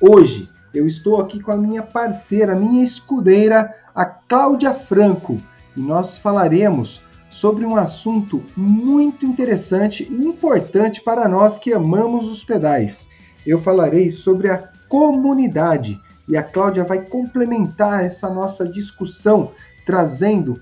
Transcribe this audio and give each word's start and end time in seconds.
Hoje 0.00 0.48
eu 0.72 0.86
estou 0.86 1.20
aqui 1.20 1.40
com 1.40 1.50
a 1.50 1.56
minha 1.56 1.82
parceira, 1.82 2.54
minha 2.54 2.84
escudeira, 2.84 3.74
a 3.92 4.04
Cláudia 4.04 4.72
Franco, 4.72 5.40
e 5.76 5.80
nós 5.80 6.18
falaremos 6.18 7.02
sobre 7.28 7.66
um 7.66 7.74
assunto 7.74 8.44
muito 8.56 9.26
interessante 9.26 10.06
e 10.08 10.24
importante 10.24 11.00
para 11.00 11.28
nós 11.28 11.56
que 11.56 11.72
amamos 11.72 12.28
os 12.28 12.44
pedais. 12.44 13.08
Eu 13.44 13.60
falarei 13.60 14.12
sobre 14.12 14.48
a 14.48 14.58
comunidade 14.88 16.00
e 16.28 16.36
a 16.36 16.44
Cláudia 16.44 16.84
vai 16.84 17.00
complementar 17.00 18.04
essa 18.04 18.30
nossa 18.30 18.68
discussão 18.68 19.50
trazendo 19.84 20.60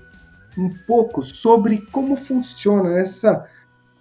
um 0.57 0.69
pouco 0.87 1.21
sobre 1.21 1.77
como 1.91 2.15
funciona 2.15 2.97
essa 2.97 3.45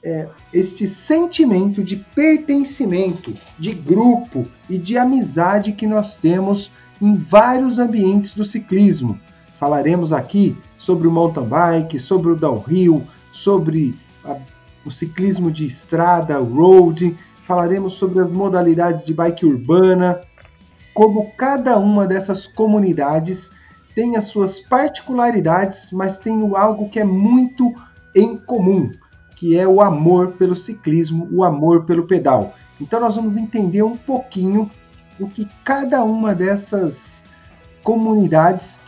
é, 0.06 0.28
este 0.54 0.86
sentimento 0.86 1.82
de 1.82 1.96
pertencimento, 1.96 3.34
de 3.58 3.74
grupo 3.74 4.46
e 4.70 4.78
de 4.78 4.96
amizade 4.96 5.72
que 5.72 5.84
nós 5.84 6.16
temos 6.16 6.70
em 7.02 7.16
vários 7.16 7.80
ambientes 7.80 8.32
do 8.32 8.44
ciclismo. 8.44 9.18
Falaremos 9.56 10.12
aqui 10.12 10.56
sobre 10.78 11.08
o 11.08 11.10
mountain 11.10 11.48
bike, 11.48 11.98
sobre 11.98 12.30
o 12.30 12.36
downhill, 12.36 13.02
sobre 13.32 13.98
a, 14.24 14.36
o 14.84 14.92
ciclismo 14.92 15.50
de 15.50 15.66
estrada, 15.66 16.38
road, 16.38 17.16
falaremos 17.42 17.94
sobre 17.94 18.20
as 18.20 18.30
modalidades 18.30 19.06
de 19.06 19.12
bike 19.12 19.44
urbana, 19.44 20.20
como 20.94 21.32
cada 21.36 21.76
uma 21.78 22.06
dessas 22.06 22.46
comunidades 22.46 23.50
tem 23.92 24.14
as 24.14 24.24
suas 24.26 24.60
particularidades, 24.60 25.90
mas 25.90 26.20
tem 26.20 26.48
algo 26.54 26.88
que 26.88 27.00
é 27.00 27.04
muito 27.04 27.74
em 28.14 28.36
comum 28.38 28.92
que 29.36 29.56
é 29.56 29.68
o 29.68 29.80
amor 29.80 30.32
pelo 30.32 30.56
ciclismo, 30.56 31.28
o 31.30 31.44
amor 31.44 31.84
pelo 31.84 32.06
pedal. 32.06 32.54
Então 32.80 32.98
nós 32.98 33.14
vamos 33.14 33.36
entender 33.36 33.82
um 33.82 33.96
pouquinho 33.96 34.70
o 35.20 35.28
que 35.28 35.48
cada 35.62 36.02
uma 36.02 36.34
dessas 36.34 37.22
comunidades 37.82 38.82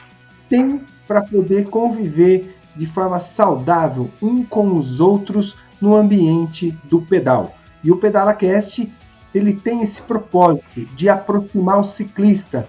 tem 0.48 0.82
para 1.06 1.22
poder 1.22 1.68
conviver 1.68 2.56
de 2.74 2.86
forma 2.86 3.18
saudável 3.18 4.10
um 4.20 4.44
com 4.44 4.76
os 4.76 5.00
outros 5.00 5.56
no 5.80 5.94
ambiente 5.94 6.76
do 6.84 7.02
pedal. 7.02 7.54
E 7.84 7.92
o 7.92 7.96
PedalaCast 7.96 8.92
ele 9.34 9.52
tem 9.52 9.82
esse 9.82 10.00
propósito 10.02 10.84
de 10.96 11.08
aproximar 11.08 11.78
o 11.78 11.84
ciclista, 11.84 12.66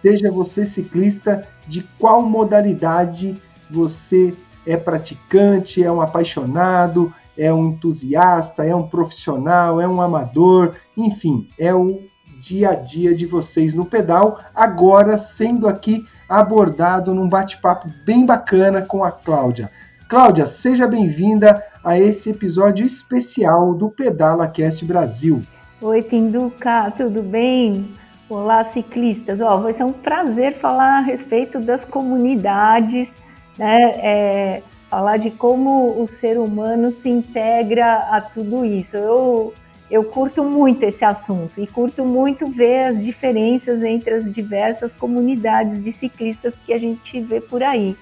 seja 0.00 0.30
você 0.30 0.64
ciclista 0.66 1.46
de 1.66 1.82
qual 1.98 2.22
modalidade 2.22 3.40
você 3.70 4.34
é 4.66 4.76
praticante, 4.76 5.82
é 5.82 5.90
um 5.90 6.00
apaixonado, 6.00 7.12
é 7.36 7.52
um 7.52 7.70
entusiasta, 7.70 8.64
é 8.64 8.74
um 8.74 8.86
profissional, 8.86 9.80
é 9.80 9.88
um 9.88 10.00
amador, 10.00 10.74
enfim, 10.96 11.48
é 11.58 11.74
o 11.74 12.00
dia 12.40 12.70
a 12.70 12.74
dia 12.74 13.14
de 13.14 13.24
vocês 13.24 13.72
no 13.72 13.86
pedal, 13.86 14.40
agora 14.54 15.16
sendo 15.16 15.68
aqui 15.68 16.04
abordado 16.28 17.14
num 17.14 17.28
bate-papo 17.28 17.88
bem 18.04 18.26
bacana 18.26 18.82
com 18.82 19.04
a 19.04 19.12
Cláudia. 19.12 19.70
Cláudia, 20.08 20.44
seja 20.44 20.86
bem-vinda 20.86 21.62
a 21.84 21.98
esse 21.98 22.30
episódio 22.30 22.84
especial 22.84 23.74
do 23.74 23.88
Pedala 23.88 24.46
Cast 24.48 24.84
Brasil. 24.84 25.42
Oi, 25.80 26.02
Pinduca, 26.02 26.92
tudo 26.96 27.22
bem? 27.22 27.88
Olá, 28.28 28.64
ciclistas. 28.64 29.40
Ó, 29.40 29.58
vai 29.58 29.72
ser 29.72 29.84
um 29.84 29.92
prazer 29.92 30.54
falar 30.54 30.98
a 30.98 31.00
respeito 31.00 31.60
das 31.60 31.84
comunidades, 31.84 33.12
né? 33.58 33.82
É, 33.98 34.62
falar 34.92 35.16
de 35.16 35.30
como 35.30 36.02
o 36.02 36.06
ser 36.06 36.38
humano 36.38 36.90
se 36.90 37.08
integra 37.08 37.94
a 38.14 38.20
tudo 38.20 38.62
isso. 38.62 38.94
Eu, 38.94 39.54
eu 39.90 40.04
curto 40.04 40.44
muito 40.44 40.82
esse 40.82 41.02
assunto 41.02 41.58
e 41.58 41.66
curto 41.66 42.04
muito 42.04 42.46
ver 42.46 42.88
as 42.88 43.02
diferenças 43.02 43.82
entre 43.82 44.12
as 44.12 44.30
diversas 44.30 44.92
comunidades 44.92 45.82
de 45.82 45.90
ciclistas 45.90 46.52
que 46.66 46.74
a 46.74 46.78
gente 46.78 47.18
vê 47.22 47.40
por 47.40 47.62
aí. 47.62 47.96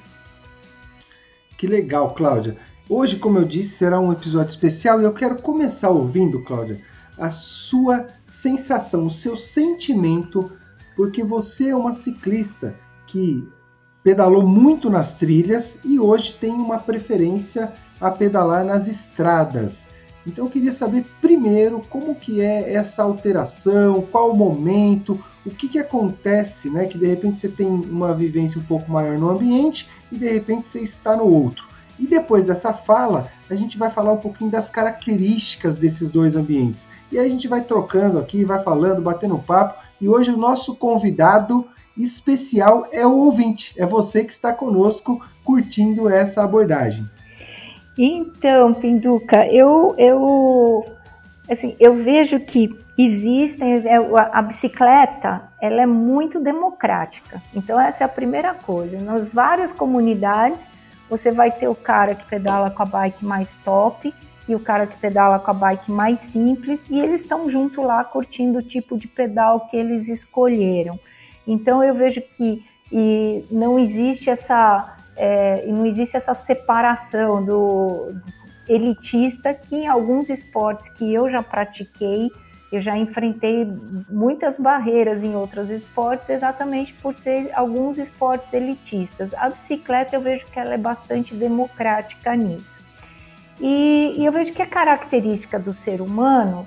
Que 1.57 1.69
legal, 1.69 2.13
Cláudia. 2.13 2.57
Hoje, 2.89 3.19
como 3.19 3.39
eu 3.39 3.45
disse, 3.45 3.69
será 3.69 4.01
um 4.01 4.11
episódio 4.11 4.51
especial 4.51 5.01
e 5.01 5.05
eu 5.05 5.15
quero 5.15 5.41
começar 5.41 5.91
ouvindo, 5.91 6.43
Cláudia, 6.43 6.81
a 7.17 7.31
sua 7.31 8.09
sensação, 8.27 9.07
o 9.07 9.11
seu 9.13 9.37
sentimento, 9.37 10.51
porque 10.97 11.23
você 11.23 11.69
é 11.69 11.77
uma 11.77 11.93
ciclista 11.93 12.75
que 13.07 13.49
pedalou 14.03 14.47
muito 14.47 14.89
nas 14.89 15.17
trilhas 15.17 15.79
e 15.85 15.99
hoje 15.99 16.35
tem 16.35 16.53
uma 16.53 16.79
preferência 16.79 17.73
a 18.01 18.11
pedalar 18.11 18.65
nas 18.65 18.89
estradas. 18.89 19.89
Então 20.27 20.45
eu 20.45 20.51
queria 20.51 20.73
saber 20.73 21.07
primeiro 21.21 21.85
como 21.89 22.15
que 22.15 22.41
é 22.41 22.75
essa 22.75 23.03
alteração, 23.03 24.07
qual 24.11 24.33
o 24.33 24.37
momento, 24.37 25.19
o 25.45 25.51
que, 25.51 25.69
que 25.69 25.79
acontece, 25.79 26.69
né? 26.69 26.87
Que 26.87 26.99
de 26.99 27.07
repente 27.07 27.41
você 27.41 27.49
tem 27.49 27.67
uma 27.67 28.15
vivência 28.15 28.61
um 28.61 28.65
pouco 28.65 28.91
maior 28.91 29.19
no 29.19 29.31
ambiente 29.31 29.89
e 30.13 30.17
de 30.17 30.29
repente 30.29 30.69
você 30.69 30.81
está 30.81 31.17
no 31.17 31.25
outro. 31.25 31.69
E 31.99 32.07
depois 32.07 32.47
dessa 32.47 32.73
fala, 32.73 33.29
a 33.49 33.55
gente 33.55 33.77
vai 33.77 33.91
falar 33.91 34.13
um 34.13 34.19
pouquinho 34.19 34.51
das 34.51 34.71
características 34.71 35.79
desses 35.79 36.11
dois 36.11 36.35
ambientes. 36.35 36.89
E 37.13 37.19
aí 37.19 37.27
a 37.27 37.29
gente 37.29 37.47
vai 37.47 37.63
trocando 37.63 38.19
aqui, 38.19 38.45
vai 38.45 38.63
falando, 38.63 39.03
batendo 39.03 39.39
papo. 39.39 39.79
E 40.01 40.09
hoje 40.09 40.31
o 40.31 40.37
nosso 40.37 40.75
convidado 40.77 41.67
especial 41.97 42.83
é 42.93 43.07
o 43.07 43.17
ouvinte, 43.17 43.75
é 43.77 43.87
você 43.87 44.25
que 44.25 44.33
está 44.33 44.53
conosco 44.53 45.21
curtindo 45.45 46.09
essa 46.09 46.43
abordagem. 46.43 47.09
Então, 47.99 48.73
Pinduca, 48.73 49.47
eu, 49.49 49.95
eu, 49.99 50.87
assim, 51.49 51.77
eu 51.79 51.95
vejo 51.95 52.41
que 52.41 52.71
existem 52.97 53.87
é, 53.87 53.97
a 54.33 54.43
bicicleta, 54.43 55.49
ela 55.61 55.83
é 55.83 55.87
muito 55.87 56.41
democrática. 56.41 57.41
Então 57.55 57.81
essa 57.81 58.05
é 58.05 58.07
a 58.07 58.09
primeira 58.09 58.55
coisa. 58.55 58.99
Nas 59.01 59.33
várias 59.33 59.73
comunidades 59.73 60.69
você 61.09 61.33
vai 61.33 61.51
ter 61.51 61.69
o 61.69 61.75
cara 61.75 62.15
que 62.15 62.25
pedala 62.27 62.71
com 62.71 62.83
a 62.83 62.87
bike 62.87 63.25
mais 63.25 63.57
top 63.57 64.15
e 64.47 64.55
o 64.55 64.61
cara 64.61 64.87
que 64.87 64.97
pedala 64.97 65.39
com 65.39 65.51
a 65.51 65.55
bike 65.55 65.91
mais 65.91 66.21
simples 66.21 66.87
e 66.89 66.99
eles 66.99 67.23
estão 67.23 67.51
junto 67.51 67.83
lá 67.83 68.05
curtindo 68.05 68.59
o 68.59 68.63
tipo 68.63 68.97
de 68.97 69.09
pedal 69.09 69.69
que 69.69 69.77
eles 69.77 70.09
escolheram. 70.09 70.99
Então 71.47 71.83
eu 71.83 71.95
vejo 71.95 72.21
que 72.37 72.65
e 72.93 73.45
não 73.51 73.79
existe 73.79 74.31
essa 74.31 74.97
é, 75.17 75.65
não 75.67 75.87
existe 75.87 76.17
essa 76.17 76.35
separação 76.35 77.45
do 77.45 78.13
elitista 78.69 79.55
que 79.55 79.77
em 79.77 79.87
alguns 79.87 80.29
esportes 80.29 80.89
que 80.89 81.13
eu 81.13 81.29
já 81.29 81.43
pratiquei 81.43 82.31
eu 82.73 82.81
já 82.81 82.97
enfrentei 82.97 83.67
muitas 84.09 84.59
barreiras 84.59 85.25
em 85.25 85.35
outros 85.35 85.71
esportes 85.71 86.31
exatamente 86.31 86.93
por 86.95 87.17
ser 87.17 87.51
alguns 87.53 87.99
esportes 87.99 88.53
elitistas. 88.53 89.35
A 89.35 89.51
bicicleta 89.51 90.15
eu 90.15 90.21
vejo 90.21 90.47
que 90.47 90.59
ela 90.59 90.75
é 90.75 90.79
bastante 90.79 91.35
democrática 91.35 92.35
nisso. 92.37 92.79
E, 93.61 94.15
e 94.17 94.25
eu 94.25 94.31
vejo 94.31 94.53
que 94.53 94.63
a 94.63 94.67
característica 94.67 95.59
do 95.59 95.73
ser 95.73 96.01
humano 96.01 96.65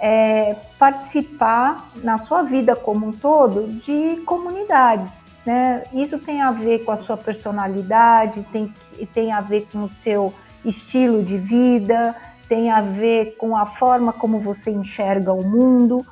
é, 0.00 0.56
participar 0.78 1.90
na 1.96 2.16
sua 2.16 2.42
vida 2.42 2.74
como 2.74 3.08
um 3.08 3.12
todo 3.12 3.68
de 3.68 4.16
comunidades. 4.24 5.22
Né? 5.44 5.84
Isso 5.92 6.18
tem 6.18 6.40
a 6.40 6.50
ver 6.50 6.84
com 6.84 6.92
a 6.92 6.96
sua 6.96 7.16
personalidade, 7.16 8.44
tem, 8.50 8.72
tem 9.12 9.32
a 9.32 9.40
ver 9.40 9.68
com 9.70 9.84
o 9.84 9.88
seu 9.88 10.32
estilo 10.64 11.22
de 11.22 11.36
vida, 11.36 12.16
tem 12.48 12.70
a 12.70 12.80
ver 12.80 13.36
com 13.36 13.56
a 13.56 13.66
forma 13.66 14.12
como 14.12 14.38
você 14.40 14.70
enxerga 14.70 15.32
o 15.32 15.44
mundo. 15.46 16.04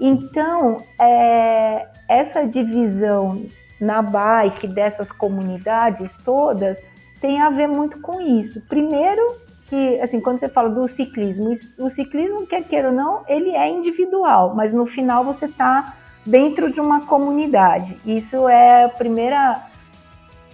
Então, 0.00 0.82
é, 1.00 1.86
essa 2.08 2.46
divisão 2.46 3.44
na 3.80 4.00
bike 4.00 4.66
dessas 4.68 5.12
comunidades 5.12 6.16
todas 6.16 6.82
tem 7.20 7.40
a 7.40 7.50
ver 7.50 7.66
muito 7.66 8.00
com 8.00 8.20
isso. 8.20 8.60
Primeiro, 8.68 9.43
que, 9.66 10.00
assim, 10.00 10.20
quando 10.20 10.38
você 10.38 10.48
fala 10.48 10.68
do 10.68 10.86
ciclismo, 10.86 11.52
o 11.78 11.88
ciclismo, 11.88 12.46
quer 12.46 12.64
queira 12.64 12.88
ou 12.88 12.94
não, 12.94 13.22
ele 13.26 13.50
é 13.50 13.68
individual, 13.68 14.54
mas 14.54 14.72
no 14.72 14.86
final 14.86 15.24
você 15.24 15.46
está 15.46 15.94
dentro 16.24 16.72
de 16.72 16.80
uma 16.80 17.06
comunidade. 17.06 17.96
Isso 18.04 18.48
é 18.48 18.84
a 18.84 18.88
primeira, 18.88 19.62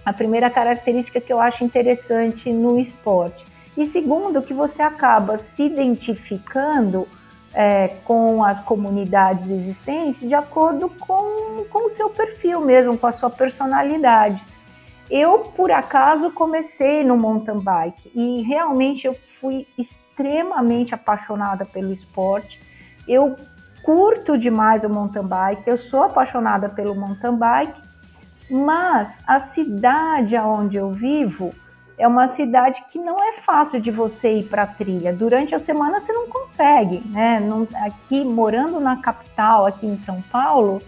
a 0.05 0.13
primeira 0.13 0.49
característica 0.49 1.21
que 1.21 1.31
eu 1.31 1.39
acho 1.39 1.63
interessante 1.63 2.51
no 2.51 2.79
esporte. 2.79 3.45
E 3.77 3.85
segundo, 3.85 4.41
que 4.41 4.53
você 4.53 4.81
acaba 4.81 5.37
se 5.37 5.63
identificando 5.63 7.07
é, 7.53 7.89
com 8.05 8.43
as 8.43 8.59
comunidades 8.59 9.49
existentes 9.49 10.21
de 10.21 10.33
acordo 10.33 10.89
com, 10.89 11.65
com 11.69 11.87
o 11.87 11.89
seu 11.89 12.09
perfil 12.09 12.61
mesmo, 12.61 12.97
com 12.97 13.07
a 13.07 13.11
sua 13.11 13.29
personalidade. 13.29 14.43
Eu, 15.11 15.39
por 15.39 15.69
acaso, 15.73 16.31
comecei 16.31 17.03
no 17.03 17.17
mountain 17.17 17.59
bike 17.59 18.09
e 18.15 18.41
realmente 18.43 19.05
eu 19.05 19.13
fui 19.41 19.67
extremamente 19.77 20.95
apaixonada 20.95 21.65
pelo 21.65 21.91
esporte. 21.91 22.61
Eu 23.05 23.35
curto 23.83 24.37
demais 24.37 24.85
o 24.85 24.89
mountain 24.89 25.27
bike, 25.27 25.63
eu 25.67 25.77
sou 25.77 26.03
apaixonada 26.03 26.69
pelo 26.69 26.95
mountain 26.95 27.35
bike, 27.35 27.81
mas 28.49 29.21
a 29.27 29.41
cidade 29.41 30.37
onde 30.37 30.77
eu 30.77 30.91
vivo 30.91 31.53
é 31.97 32.07
uma 32.07 32.25
cidade 32.27 32.81
que 32.89 32.97
não 32.97 33.21
é 33.21 33.33
fácil 33.33 33.81
de 33.81 33.91
você 33.91 34.39
ir 34.39 34.43
para 34.45 34.63
a 34.63 34.67
trilha. 34.67 35.11
Durante 35.13 35.53
a 35.53 35.59
semana 35.59 35.99
você 35.99 36.13
não 36.13 36.29
consegue, 36.29 37.03
né? 37.09 37.41
Aqui, 37.85 38.23
morando 38.23 38.79
na 38.79 39.01
capital, 39.01 39.65
aqui 39.65 39.85
em 39.85 39.97
São 39.97 40.21
Paulo, 40.31 40.81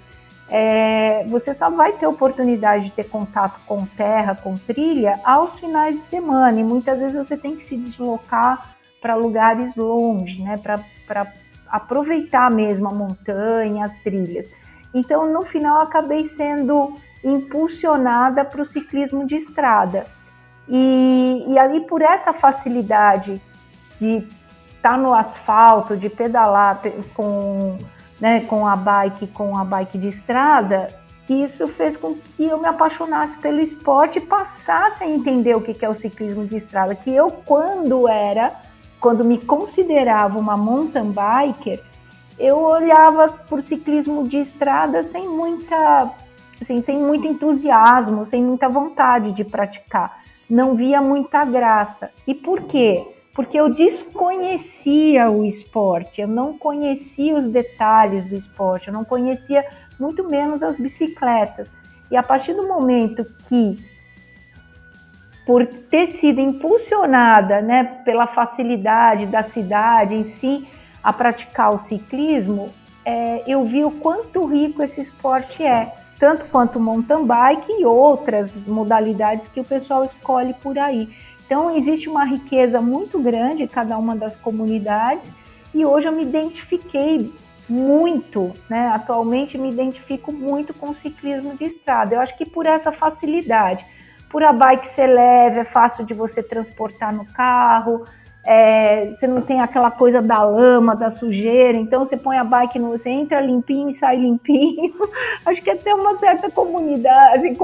é, 0.55 1.25
você 1.29 1.51
só 1.51 1.71
vai 1.71 1.93
ter 1.93 2.05
oportunidade 2.05 2.85
de 2.85 2.91
ter 2.91 3.05
contato 3.05 3.59
com 3.65 3.87
terra, 3.87 4.35
com 4.35 4.55
trilha, 4.55 5.19
aos 5.23 5.57
finais 5.57 5.95
de 5.95 6.03
semana. 6.03 6.59
E 6.59 6.63
muitas 6.63 7.01
vezes 7.01 7.17
você 7.17 7.35
tem 7.35 7.55
que 7.55 7.65
se 7.65 7.75
deslocar 7.75 8.75
para 9.01 9.15
lugares 9.15 9.75
longe, 9.75 10.43
né? 10.43 10.59
Para 10.59 11.33
aproveitar 11.67 12.51
mesmo 12.51 12.87
a 12.87 12.93
montanha, 12.93 13.83
as 13.83 13.97
trilhas. 14.03 14.47
Então, 14.93 15.33
no 15.33 15.41
final, 15.41 15.81
acabei 15.81 16.23
sendo 16.23 16.95
impulsionada 17.23 18.45
para 18.45 18.61
o 18.61 18.65
ciclismo 18.65 19.25
de 19.25 19.35
estrada. 19.35 20.05
E, 20.69 21.45
e 21.47 21.57
ali, 21.57 21.81
por 21.81 22.03
essa 22.03 22.31
facilidade 22.31 23.41
de 23.99 24.17
estar 24.75 24.91
tá 24.91 24.97
no 24.97 25.15
asfalto, 25.15 25.97
de 25.97 26.11
pedalar 26.11 26.79
com, 27.15 27.79
né, 28.23 28.39
com 28.39 28.65
a 28.65 28.73
bike, 28.73 29.27
com 29.27 29.57
a 29.57 29.65
bike 29.65 29.97
de 29.97 30.07
estrada, 30.07 30.87
isso 31.27 31.67
fez 31.67 31.97
com 31.97 32.15
que 32.15 32.45
eu 32.45 32.57
me 32.57 32.67
apaixonasse 32.67 33.37
pelo 33.39 33.59
esporte 33.59 34.17
e 34.17 34.21
passasse 34.21 35.03
a 35.03 35.09
entender 35.09 35.53
o 35.57 35.59
que 35.59 35.83
é 35.83 35.89
o 35.89 35.93
ciclismo 35.93 36.45
de 36.47 36.55
estrada. 36.55 36.95
Que 36.95 37.13
eu, 37.13 37.29
quando 37.29 38.07
era, 38.07 38.53
quando 39.01 39.25
me 39.25 39.37
considerava 39.37 40.39
uma 40.39 40.55
mountain 40.55 41.11
biker, 41.11 41.83
eu 42.39 42.59
olhava 42.61 43.27
por 43.27 43.61
ciclismo 43.61 44.25
de 44.25 44.37
estrada 44.37 45.03
sem 45.03 45.27
muita, 45.27 46.09
assim, 46.61 46.79
sem 46.79 46.97
muito 46.97 47.27
entusiasmo, 47.27 48.25
sem 48.25 48.41
muita 48.41 48.69
vontade 48.69 49.33
de 49.33 49.43
praticar 49.43 50.23
não 50.49 50.75
via 50.75 51.01
muita 51.01 51.43
graça. 51.45 52.11
E 52.27 52.35
por 52.35 52.61
quê? 52.63 53.05
Porque 53.33 53.59
eu 53.59 53.69
desconhecia 53.73 55.29
o 55.29 55.43
esporte, 55.43 56.21
eu 56.21 56.27
não 56.27 56.57
conhecia 56.57 57.35
os 57.35 57.47
detalhes 57.47 58.25
do 58.25 58.35
esporte, 58.35 58.87
eu 58.87 58.93
não 58.93 59.03
conhecia 59.03 59.65
muito 59.99 60.27
menos 60.29 60.61
as 60.61 60.79
bicicletas. 60.79 61.71
E 62.11 62.15
a 62.15 62.21
partir 62.21 62.53
do 62.53 62.67
momento 62.67 63.25
que, 63.47 63.79
por 65.47 65.65
ter 65.65 66.05
sido 66.05 66.39
impulsionada 66.39 67.59
né, 67.59 67.83
pela 68.05 68.27
facilidade 68.27 69.25
da 69.25 69.41
cidade 69.41 70.13
em 70.13 70.23
si 70.23 70.67
a 71.03 71.11
praticar 71.11 71.73
o 71.73 71.79
ciclismo, 71.79 72.69
é, 73.03 73.43
eu 73.47 73.65
vi 73.65 73.83
o 73.83 73.91
quanto 73.91 74.45
rico 74.45 74.83
esse 74.83 75.01
esporte 75.01 75.63
é 75.63 75.91
tanto 76.19 76.45
quanto 76.45 76.79
mountain 76.79 77.25
bike 77.25 77.69
e 77.69 77.85
outras 77.85 78.65
modalidades 78.65 79.47
que 79.47 79.59
o 79.59 79.63
pessoal 79.63 80.05
escolhe 80.05 80.53
por 80.53 80.79
aí. 80.79 81.13
Então, 81.53 81.77
existe 81.77 82.09
uma 82.09 82.25
riqueza 82.25 82.81
muito 82.81 83.19
grande 83.19 83.61
em 83.61 83.67
cada 83.67 83.95
uma 83.95 84.15
das 84.15 84.35
comunidades 84.35 85.31
e 85.71 85.85
hoje 85.85 86.07
eu 86.07 86.11
me 86.11 86.23
identifiquei 86.23 87.31
muito, 87.69 88.51
né? 88.67 88.87
Atualmente 88.87 89.55
me 89.55 89.69
identifico 89.69 90.31
muito 90.31 90.73
com 90.73 90.89
o 90.89 90.95
ciclismo 90.95 91.55
de 91.55 91.65
estrada. 91.65 92.15
Eu 92.15 92.21
acho 92.21 92.35
que 92.35 92.43
por 92.43 92.65
essa 92.65 92.91
facilidade, 92.91 93.85
por 94.31 94.41
a 94.41 94.51
bike 94.51 94.87
ser 94.87 95.05
leve, 95.05 95.59
é 95.59 95.63
fácil 95.63 96.03
de 96.03 96.15
você 96.15 96.41
transportar 96.41 97.13
no 97.13 97.23
carro, 97.23 98.03
é, 98.43 99.11
você 99.11 99.27
não 99.27 99.43
tem 99.43 99.61
aquela 99.61 99.91
coisa 99.91 100.23
da 100.23 100.41
lama, 100.41 100.95
da 100.95 101.11
sujeira, 101.11 101.77
então 101.77 102.03
você 102.03 102.17
põe 102.17 102.39
a 102.39 102.43
bike, 102.43 102.79
no, 102.79 102.97
você 102.97 103.11
entra 103.11 103.39
limpinho 103.39 103.89
e 103.89 103.93
sai 103.93 104.17
limpinho. 104.17 104.91
Acho 105.45 105.61
que 105.61 105.69
até 105.69 105.93
uma 105.93 106.17
certa 106.17 106.49
comunidade, 106.49 107.37
assim, 107.37 107.55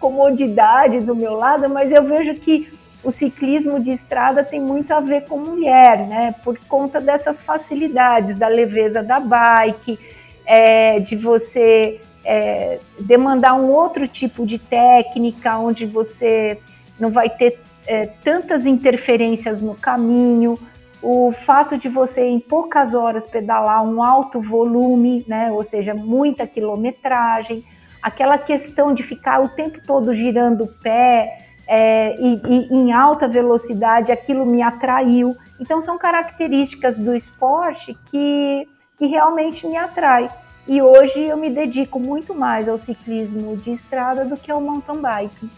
comodidade 0.00 1.00
do 1.00 1.14
meu 1.14 1.34
lado, 1.34 1.68
mas 1.68 1.92
eu 1.92 2.02
vejo 2.04 2.32
que 2.36 2.72
o 3.04 3.12
ciclismo 3.12 3.78
de 3.78 3.92
estrada 3.92 4.42
tem 4.42 4.60
muito 4.60 4.92
a 4.92 5.00
ver 5.00 5.26
com 5.28 5.38
mulher, 5.38 6.06
né? 6.06 6.34
Por 6.42 6.58
conta 6.66 7.00
dessas 7.00 7.42
facilidades, 7.42 8.34
da 8.34 8.48
leveza 8.48 9.02
da 9.02 9.20
bike, 9.20 9.98
é, 10.46 10.98
de 10.98 11.14
você 11.14 12.00
é, 12.24 12.80
demandar 12.98 13.54
um 13.54 13.70
outro 13.70 14.08
tipo 14.08 14.46
de 14.46 14.58
técnica, 14.58 15.58
onde 15.58 15.84
você 15.84 16.58
não 16.98 17.10
vai 17.10 17.28
ter 17.28 17.60
é, 17.86 18.06
tantas 18.06 18.64
interferências 18.64 19.62
no 19.62 19.74
caminho, 19.74 20.58
o 21.02 21.32
fato 21.32 21.76
de 21.76 21.86
você 21.86 22.24
em 22.24 22.40
poucas 22.40 22.94
horas 22.94 23.26
pedalar 23.26 23.84
um 23.84 24.02
alto 24.02 24.40
volume, 24.40 25.22
né, 25.28 25.52
ou 25.52 25.62
seja, 25.62 25.92
muita 25.92 26.46
quilometragem, 26.46 27.62
aquela 28.02 28.38
questão 28.38 28.94
de 28.94 29.02
ficar 29.02 29.42
o 29.42 29.50
tempo 29.50 29.80
todo 29.86 30.14
girando 30.14 30.64
o 30.64 30.68
pé 30.82 31.43
é, 31.66 32.14
e, 32.20 32.40
e 32.46 32.74
em 32.74 32.92
alta 32.92 33.26
velocidade, 33.26 34.12
aquilo 34.12 34.44
me 34.44 34.62
atraiu. 34.62 35.36
Então 35.58 35.80
são 35.80 35.98
características 35.98 36.98
do 36.98 37.14
esporte 37.14 37.96
que, 38.10 38.68
que 38.98 39.06
realmente 39.06 39.66
me 39.66 39.76
atrai. 39.76 40.30
E 40.66 40.80
hoje 40.80 41.20
eu 41.20 41.36
me 41.36 41.50
dedico 41.50 42.00
muito 42.00 42.34
mais 42.34 42.68
ao 42.68 42.78
ciclismo 42.78 43.56
de 43.56 43.70
estrada 43.70 44.24
do 44.24 44.36
que 44.36 44.50
ao 44.50 44.60
mountain 44.60 45.00
bike. 45.00 45.50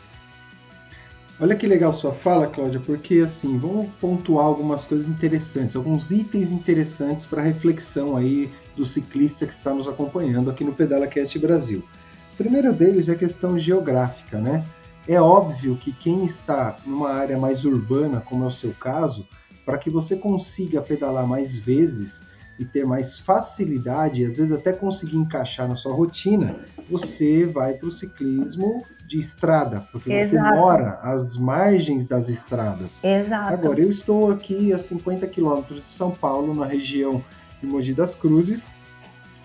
Olha 1.39 1.55
que 1.55 1.67
legal 1.67 1.93
sua 1.93 2.13
fala, 2.13 2.47
Cláudia, 2.47 2.81
porque 2.81 3.17
assim, 3.19 3.59
vamos 3.59 3.91
pontuar 4.01 4.47
algumas 4.47 4.87
coisas 4.87 5.07
interessantes, 5.07 5.77
alguns 5.77 6.11
itens 6.11 6.51
interessantes 6.51 7.27
para 7.27 7.43
reflexão 7.43 8.17
aí 8.17 8.51
do 8.75 8.87
ciclista 8.87 9.47
que 9.47 9.53
está 9.53 9.75
nos 9.75 9.87
acompanhando 9.87 10.51
aqui 10.51 10.65
no 10.65 10.73
Pedala 10.73 11.07
Cast 11.07 11.39
Brasil. 11.39 11.85
O 12.33 12.37
primeiro 12.39 12.73
deles 12.73 13.09
é 13.09 13.13
a 13.13 13.17
questão 13.17 13.59
geográfica, 13.59 14.39
né? 14.39 14.65
É 15.09 15.21
óbvio 15.21 15.77
que 15.77 15.93
quem 15.93 16.25
está 16.25 16.77
numa 16.85 17.11
área 17.11 17.39
mais 17.39 17.65
urbana, 17.65 18.21
como 18.21 18.45
é 18.45 18.47
o 18.49 18.51
seu 18.51 18.73
caso, 18.73 19.27
para 19.65 19.79
que 19.79 19.89
você 19.89 20.17
consiga 20.17 20.81
pedalar 20.83 21.27
mais 21.27 21.57
vezes 21.57 22.23
e 22.59 22.65
ter 22.65 22.85
mais 22.85 23.19
facilidade, 23.19 24.25
às 24.25 24.39
vezes 24.39 24.53
até 24.53 24.73
conseguir 24.73 25.17
encaixar 25.17 25.69
na 25.69 25.75
sua 25.75 25.93
rotina, 25.93 26.57
você 26.89 27.45
vai 27.45 27.75
para 27.75 27.87
o 27.87 27.91
ciclismo 27.91 28.83
de 29.07 29.19
estrada, 29.19 29.87
porque 29.93 30.13
Exato. 30.13 30.55
você 30.55 30.61
mora 30.61 30.99
às 31.03 31.37
margens 31.37 32.07
das 32.07 32.29
estradas. 32.29 32.99
Exato. 33.05 33.55
Agora, 33.55 33.81
eu 33.81 33.91
estou 33.91 34.31
aqui 34.31 34.73
a 34.73 34.79
50 34.79 35.27
quilômetros 35.27 35.79
de 35.79 35.87
São 35.87 36.11
Paulo, 36.11 36.55
na 36.55 36.67
região 36.67 37.23
de 37.61 37.67
Mogi 37.67 37.93
das 37.93 38.15
Cruzes, 38.15 38.75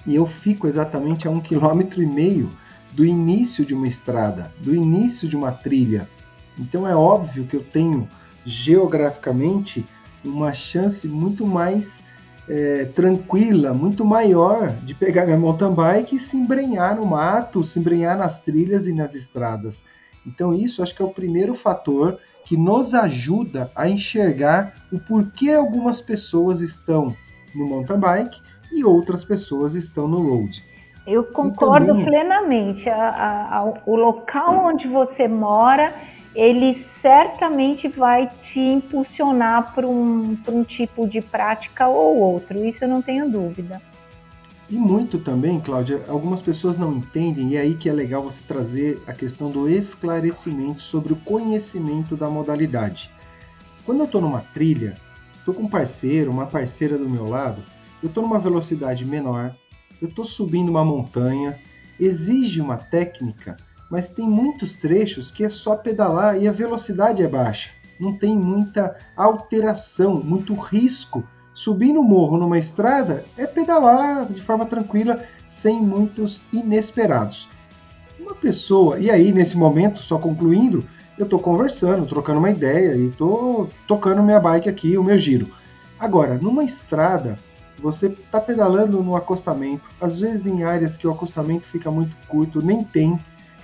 e 0.05 0.15
eu 0.15 0.25
fico 0.25 0.67
exatamente 0.67 1.27
a 1.27 1.31
um 1.31 1.39
quilômetro 1.39 2.01
e 2.01 2.05
meio 2.05 2.49
do 2.91 3.05
início 3.05 3.65
de 3.65 3.73
uma 3.73 3.87
estrada, 3.87 4.51
do 4.59 4.75
início 4.75 5.27
de 5.27 5.35
uma 5.35 5.51
trilha. 5.51 6.07
Então 6.59 6.87
é 6.87 6.95
óbvio 6.95 7.45
que 7.45 7.55
eu 7.55 7.63
tenho 7.63 8.07
geograficamente 8.45 9.85
uma 10.23 10.53
chance 10.53 11.07
muito 11.07 11.45
mais 11.45 12.03
é, 12.47 12.85
tranquila, 12.85 13.73
muito 13.73 14.03
maior 14.03 14.71
de 14.83 14.93
pegar 14.93 15.25
minha 15.25 15.37
mountain 15.37 15.73
bike 15.73 16.15
e 16.15 16.19
se 16.19 16.37
embrenhar 16.37 16.95
no 16.95 17.05
mato, 17.05 17.63
se 17.63 17.79
embrenhar 17.79 18.17
nas 18.17 18.39
trilhas 18.39 18.87
e 18.87 18.93
nas 18.93 19.15
estradas. 19.15 19.85
Então 20.25 20.53
isso 20.53 20.83
acho 20.83 20.93
que 20.93 21.01
é 21.01 21.05
o 21.05 21.13
primeiro 21.13 21.55
fator 21.55 22.19
que 22.43 22.57
nos 22.57 22.93
ajuda 22.93 23.71
a 23.75 23.87
enxergar 23.87 24.75
o 24.91 24.99
porquê 24.99 25.51
algumas 25.51 26.01
pessoas 26.01 26.59
estão 26.61 27.15
no 27.55 27.67
mountain 27.67 27.99
bike 27.99 28.41
e 28.71 28.83
outras 28.83 29.23
pessoas 29.23 29.75
estão 29.75 30.07
no 30.07 30.21
road. 30.21 30.70
Eu 31.05 31.23
concordo 31.23 31.87
também... 31.87 32.05
plenamente. 32.05 32.89
A, 32.89 32.95
a, 32.95 33.57
a, 33.57 33.73
o 33.85 33.95
local 33.95 34.65
onde 34.65 34.87
você 34.87 35.27
mora 35.27 35.93
ele 36.33 36.73
certamente 36.73 37.87
vai 37.87 38.29
te 38.41 38.59
impulsionar 38.59 39.73
para 39.73 39.87
um, 39.87 40.37
um 40.47 40.63
tipo 40.63 41.07
de 41.07 41.21
prática 41.21 41.87
ou 41.87 42.17
outro, 42.17 42.63
isso 42.63 42.83
eu 42.85 42.87
não 42.87 43.01
tenho 43.01 43.29
dúvida. 43.29 43.81
E 44.69 44.75
muito 44.75 45.19
também, 45.19 45.59
Cláudia, 45.59 46.01
algumas 46.07 46.41
pessoas 46.41 46.77
não 46.77 46.93
entendem, 46.93 47.49
e 47.49 47.57
é 47.57 47.59
aí 47.59 47.75
que 47.75 47.89
é 47.89 47.93
legal 47.93 48.23
você 48.23 48.41
trazer 48.47 49.01
a 49.05 49.11
questão 49.11 49.51
do 49.51 49.67
esclarecimento 49.67 50.81
sobre 50.81 51.11
o 51.11 51.17
conhecimento 51.17 52.15
da 52.15 52.29
modalidade. 52.29 53.11
Quando 53.85 53.99
eu 53.99 54.05
estou 54.05 54.21
numa 54.21 54.45
trilha, 54.53 54.95
estou 55.37 55.53
com 55.53 55.63
um 55.63 55.69
parceiro, 55.69 56.31
uma 56.31 56.45
parceira 56.45 56.97
do 56.97 57.09
meu 57.09 57.27
lado, 57.27 57.61
eu 58.01 58.07
estou 58.07 58.23
numa 58.23 58.39
velocidade 58.39 59.03
menor, 59.03 59.53
eu 60.01 60.09
estou 60.09 60.25
subindo 60.25 60.69
uma 60.69 60.83
montanha, 60.83 61.59
exige 61.99 62.59
uma 62.59 62.77
técnica 62.77 63.57
mas 63.89 64.07
tem 64.07 64.25
muitos 64.25 64.73
trechos 64.73 65.31
que 65.31 65.43
é 65.43 65.49
só 65.49 65.75
pedalar 65.75 66.41
e 66.41 66.47
a 66.47 66.51
velocidade 66.51 67.21
é 67.21 67.27
baixa. 67.27 67.69
Não 67.99 68.17
tem 68.17 68.33
muita 68.33 68.95
alteração, 69.17 70.15
muito 70.15 70.55
risco 70.55 71.27
Subir 71.53 71.91
no 71.93 72.01
morro 72.01 72.37
numa 72.37 72.57
estrada 72.57 73.25
é 73.37 73.45
pedalar 73.45 74.25
de 74.25 74.41
forma 74.41 74.65
tranquila, 74.65 75.23
sem 75.49 75.81
muitos 75.81 76.41
inesperados. 76.51 77.49
Uma 78.19 78.33
pessoa, 78.33 78.97
e 78.97 79.11
aí 79.11 79.33
nesse 79.33 79.57
momento, 79.57 79.99
só 79.99 80.17
concluindo, 80.17 80.85
eu 81.17 81.25
estou 81.25 81.39
conversando, 81.39 82.05
trocando 82.05 82.39
uma 82.39 82.49
ideia 82.49 82.95
e 82.95 83.09
estou 83.09 83.69
tocando 83.85 84.23
minha 84.23 84.39
bike 84.39 84.69
aqui, 84.69 84.97
o 84.97 85.03
meu 85.03 85.17
giro. 85.17 85.47
Agora, 85.99 86.37
numa 86.37 86.63
estrada, 86.63 87.37
você 87.81 88.07
está 88.07 88.39
pedalando 88.39 89.01
no 89.01 89.15
acostamento, 89.15 89.83
às 89.99 90.19
vezes 90.19 90.45
em 90.45 90.63
áreas 90.63 90.97
que 90.97 91.07
o 91.07 91.11
acostamento 91.11 91.65
fica 91.65 91.89
muito 91.89 92.15
curto, 92.27 92.61
nem 92.61 92.83
tem, 92.83 93.19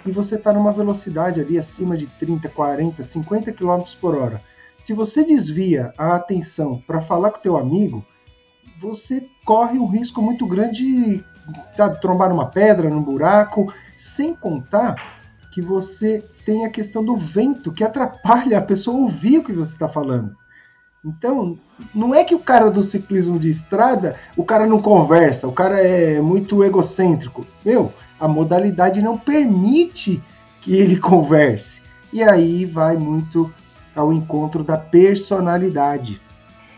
e 0.05 0.11
você 0.11 0.35
está 0.35 0.51
numa 0.51 0.71
velocidade 0.71 1.39
ali 1.39 1.57
acima 1.57 1.95
de 1.95 2.07
30, 2.07 2.49
40, 2.49 3.03
50 3.03 3.51
km 3.53 3.81
por 4.01 4.17
hora. 4.17 4.41
Se 4.79 4.93
você 4.93 5.23
desvia 5.23 5.93
a 5.97 6.15
atenção 6.15 6.81
para 6.85 7.01
falar 7.01 7.31
com 7.31 7.39
teu 7.39 7.57
amigo, 7.57 8.05
você 8.79 9.27
corre 9.45 9.77
um 9.77 9.87
risco 9.87 10.21
muito 10.21 10.45
grande 10.45 10.83
de 10.83 11.25
sabe, 11.75 11.99
trombar 12.01 12.29
numa 12.29 12.47
pedra, 12.47 12.89
num 12.89 13.01
buraco, 13.01 13.73
sem 13.95 14.35
contar 14.35 15.17
que 15.51 15.61
você 15.61 16.23
tem 16.45 16.65
a 16.65 16.69
questão 16.69 17.03
do 17.03 17.15
vento 17.15 17.71
que 17.71 17.83
atrapalha 17.83 18.57
a 18.57 18.61
pessoa 18.61 18.97
ouvir 18.97 19.39
o 19.39 19.43
que 19.43 19.53
você 19.53 19.73
está 19.73 19.89
falando. 19.89 20.35
Então, 21.07 21.57
não 21.95 22.13
é 22.13 22.25
que 22.25 22.35
o 22.35 22.39
cara 22.39 22.69
do 22.69 22.83
ciclismo 22.83 23.39
de 23.39 23.49
estrada, 23.49 24.17
o 24.35 24.43
cara 24.43 24.65
não 24.65 24.81
conversa, 24.81 25.47
o 25.47 25.53
cara 25.53 25.79
é 25.81 26.19
muito 26.19 26.65
egocêntrico. 26.65 27.45
Meu, 27.63 27.93
a 28.19 28.27
modalidade 28.27 29.01
não 29.01 29.17
permite 29.17 30.21
que 30.59 30.75
ele 30.75 30.97
converse. 30.99 31.81
E 32.11 32.21
aí 32.21 32.65
vai 32.65 32.97
muito 32.97 33.51
ao 33.95 34.11
encontro 34.11 34.65
da 34.65 34.77
personalidade. 34.77 36.19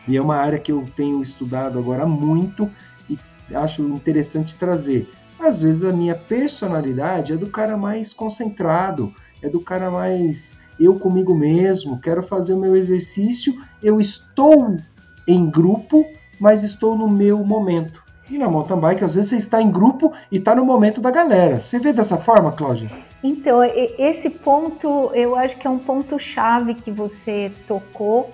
E 0.07 0.15
é 0.15 0.21
uma 0.21 0.35
área 0.35 0.59
que 0.59 0.71
eu 0.71 0.85
tenho 0.95 1.21
estudado 1.21 1.79
agora 1.79 2.05
muito 2.05 2.69
e 3.09 3.17
acho 3.55 3.81
interessante 3.81 4.55
trazer. 4.55 5.09
Às 5.39 5.63
vezes 5.63 5.83
a 5.83 5.91
minha 5.91 6.13
personalidade 6.13 7.33
é 7.33 7.37
do 7.37 7.47
cara 7.47 7.75
mais 7.75 8.13
concentrado, 8.13 9.11
é 9.41 9.49
do 9.49 9.59
cara 9.59 9.89
mais 9.89 10.57
eu 10.79 10.97
comigo 10.97 11.35
mesmo, 11.35 11.99
quero 11.99 12.23
fazer 12.23 12.53
o 12.53 12.59
meu 12.59 12.75
exercício, 12.75 13.53
eu 13.83 13.99
estou 13.99 14.77
em 15.27 15.49
grupo, 15.49 16.05
mas 16.39 16.63
estou 16.63 16.97
no 16.97 17.09
meu 17.09 17.43
momento. 17.43 18.03
E 18.29 18.37
na 18.37 18.49
mountain 18.49 18.79
bike, 18.79 19.03
às 19.03 19.15
vezes 19.15 19.29
você 19.29 19.37
está 19.37 19.61
em 19.61 19.71
grupo 19.71 20.13
e 20.31 20.37
está 20.37 20.55
no 20.55 20.63
momento 20.63 21.01
da 21.01 21.09
galera. 21.09 21.59
Você 21.59 21.79
vê 21.79 21.91
dessa 21.91 22.15
forma, 22.15 22.51
Cláudia? 22.51 22.89
Então, 23.23 23.59
esse 23.97 24.29
ponto, 24.29 25.11
eu 25.13 25.35
acho 25.35 25.57
que 25.57 25.67
é 25.67 25.69
um 25.69 25.79
ponto 25.79 26.17
chave 26.19 26.75
que 26.75 26.91
você 26.91 27.51
tocou, 27.67 28.31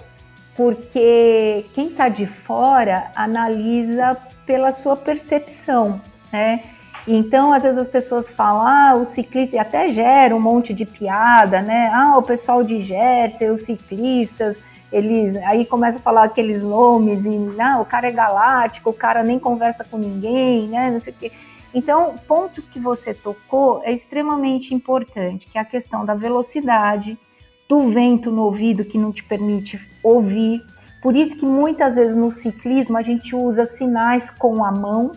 porque 0.55 1.65
quem 1.73 1.87
está 1.87 2.09
de 2.09 2.25
fora 2.25 3.09
analisa 3.15 4.17
pela 4.45 4.71
sua 4.71 4.95
percepção, 4.95 5.99
né? 6.31 6.74
Então, 7.07 7.53
às 7.53 7.63
vezes 7.63 7.77
as 7.77 7.87
pessoas 7.87 8.27
falam, 8.27 8.65
ah, 8.65 8.95
o 8.95 9.05
ciclista, 9.05 9.55
e 9.55 9.59
até 9.59 9.91
gera 9.91 10.35
um 10.35 10.39
monte 10.39 10.73
de 10.73 10.85
piada, 10.85 11.61
né? 11.61 11.91
Ah, 11.93 12.17
o 12.17 12.23
pessoal 12.23 12.63
de 12.63 12.81
Jersey, 12.81 13.49
os 13.49 13.61
ciclistas, 13.61 14.59
eles 14.91 15.35
aí 15.35 15.65
começa 15.65 15.99
a 15.99 16.01
falar 16.01 16.23
aqueles 16.23 16.63
nomes 16.63 17.25
e 17.25 17.29
não, 17.29 17.81
o 17.81 17.85
cara 17.85 18.07
é 18.07 18.11
galáctico, 18.11 18.89
o 18.89 18.93
cara 18.93 19.23
nem 19.23 19.37
conversa 19.37 19.83
com 19.83 19.97
ninguém, 19.97 20.67
né? 20.67 20.89
Não 20.89 21.01
sei 21.01 21.13
o 21.13 21.15
quê. 21.15 21.31
Então, 21.73 22.15
pontos 22.27 22.67
que 22.67 22.79
você 22.79 23.13
tocou 23.13 23.81
é 23.83 23.91
extremamente 23.91 24.73
importante, 24.73 25.47
que 25.47 25.57
é 25.57 25.61
a 25.61 25.65
questão 25.65 26.05
da 26.05 26.13
velocidade, 26.13 27.19
do 27.67 27.89
vento 27.89 28.31
no 28.31 28.43
ouvido 28.43 28.85
que 28.85 28.97
não 28.97 29.11
te 29.11 29.23
permite 29.23 29.79
ouvir. 30.01 30.63
Por 31.01 31.15
isso 31.15 31.35
que 31.35 31.45
muitas 31.45 31.97
vezes 31.97 32.15
no 32.15 32.31
ciclismo 32.31 32.97
a 32.97 33.01
gente 33.01 33.35
usa 33.35 33.65
sinais 33.65 34.29
com 34.29 34.63
a 34.63 34.71
mão, 34.71 35.11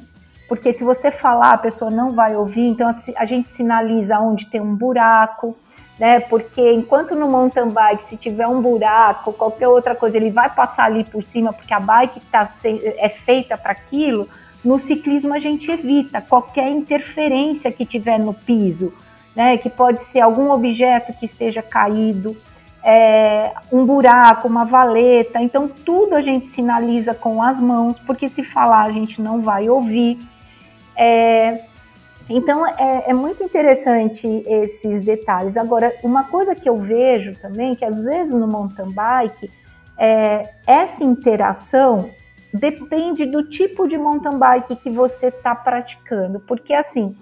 porque 0.49 0.73
se 0.73 0.83
você 0.83 1.11
falar 1.11 1.53
a 1.53 1.59
pessoa 1.59 1.91
não 1.91 2.13
vai 2.13 2.35
ouvir, 2.35 2.67
então 2.69 2.91
a 3.17 3.25
gente 3.25 3.51
sinaliza 3.51 4.19
onde 4.19 4.47
tem 4.47 4.61
um 4.61 4.75
buraco, 4.75 5.57
né? 5.99 6.21
Porque 6.21 6.73
enquanto 6.73 7.15
no 7.15 7.29
mountain 7.29 7.69
bike, 7.69 8.03
se 8.03 8.17
tiver 8.17 8.47
um 8.47 8.63
buraco, 8.63 9.33
qualquer 9.33 9.69
outra 9.69 9.95
coisa, 9.95 10.17
ele 10.17 10.31
vai 10.31 10.49
passar 10.49 10.85
ali 10.85 11.05
por 11.05 11.23
cima, 11.23 11.53
porque 11.53 11.75
a 11.75 11.81
bike 11.81 12.21
tá, 12.27 12.49
é 12.65 13.09
feita 13.09 13.59
para 13.59 13.73
aquilo 13.73 14.29
no 14.65 14.79
ciclismo 14.79 15.35
a 15.35 15.39
gente 15.39 15.71
evita 15.71 16.21
qualquer 16.21 16.69
interferência 16.69 17.71
que 17.71 17.85
tiver 17.85 18.19
no 18.19 18.35
piso, 18.35 18.93
né? 19.35 19.57
Que 19.57 19.71
pode 19.71 20.03
ser 20.03 20.21
algum 20.21 20.51
objeto 20.51 21.13
que 21.13 21.25
esteja 21.25 21.63
caído, 21.63 22.37
é, 22.83 23.53
um 23.71 23.85
buraco, 23.85 24.49
uma 24.49 24.65
valeta. 24.65 25.41
Então 25.41 25.69
tudo 25.69 26.15
a 26.15 26.21
gente 26.21 26.49
sinaliza 26.49 27.15
com 27.15 27.43
as 27.43 27.61
mãos, 27.61 27.99
porque 27.99 28.29
se 28.29 28.43
falar 28.43 28.85
a 28.85 28.93
gente 28.93 29.23
não 29.23 29.41
vai 29.41 29.69
ouvir. 29.69 30.19
É, 30.99 31.61
então 32.29 32.67
é, 32.67 33.05
é, 33.07 33.15
muito 33.15 33.43
interessante 33.43 34.27
esses 34.47 35.01
detalhes. 35.01 35.57
Agora, 35.57 35.95
uma 36.03 36.25
coisa 36.25 36.57
que 36.57 36.69
eu 36.69 36.77
vejo 36.77 37.37
também, 37.37 37.77
que 37.77 37.85
às 37.85 38.03
vezes 38.03 38.35
no 38.35 38.49
mountain 38.49 38.91
bike, 38.91 39.49
é, 39.97 40.51
essa 40.67 41.05
interação 41.05 42.11
depende 42.53 43.25
do 43.25 43.45
tipo 43.45 43.87
de 43.87 43.97
mountain 43.97 44.37
bike 44.37 44.77
que 44.77 44.91
você 44.91 45.29
está 45.29 45.55
praticando, 45.55 46.41
porque 46.41 46.75
assim, 46.75 47.15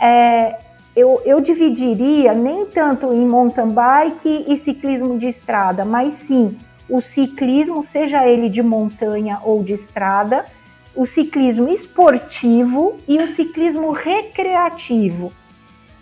é, 0.00 0.58
eu, 0.96 1.20
eu 1.24 1.40
dividiria 1.40 2.32
nem 2.32 2.66
tanto 2.66 3.12
em 3.12 3.26
mountain 3.26 3.68
bike 3.68 4.46
e 4.48 4.56
ciclismo 4.56 5.18
de 5.18 5.28
estrada, 5.28 5.84
mas 5.84 6.14
sim 6.14 6.56
o 6.88 7.00
ciclismo, 7.00 7.84
seja 7.84 8.26
ele 8.26 8.48
de 8.48 8.62
montanha 8.62 9.38
ou 9.44 9.62
de 9.62 9.72
estrada, 9.72 10.44
o 10.94 11.06
ciclismo 11.06 11.68
esportivo 11.68 12.98
e 13.06 13.18
o 13.18 13.26
ciclismo 13.26 13.92
recreativo. 13.92 15.32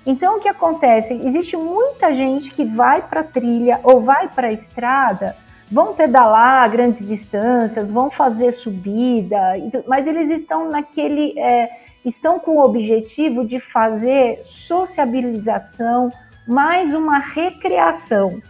Então, 0.06 0.36
o 0.38 0.40
que 0.40 0.48
acontece? 0.48 1.14
Existe 1.24 1.56
muita 1.56 2.14
gente 2.14 2.50
que 2.50 2.64
vai 2.64 3.02
para 3.02 3.22
trilha 3.22 3.80
ou 3.82 4.00
vai 4.00 4.28
para 4.28 4.48
a 4.48 4.52
estrada 4.52 5.36
vão 5.70 5.94
pedalar 5.94 6.70
grandes 6.70 7.06
distâncias, 7.06 7.90
vão 7.90 8.10
fazer 8.10 8.52
subida, 8.52 9.38
mas 9.86 10.06
eles 10.06 10.30
estão 10.30 10.70
naquele. 10.70 11.38
É, 11.38 11.68
estão 12.04 12.38
com 12.38 12.52
o 12.52 12.64
objetivo 12.64 13.44
de 13.44 13.60
fazer 13.60 14.38
sociabilização, 14.42 16.10
mais 16.46 16.94
uma 16.94 17.18
recreação. 17.18 18.40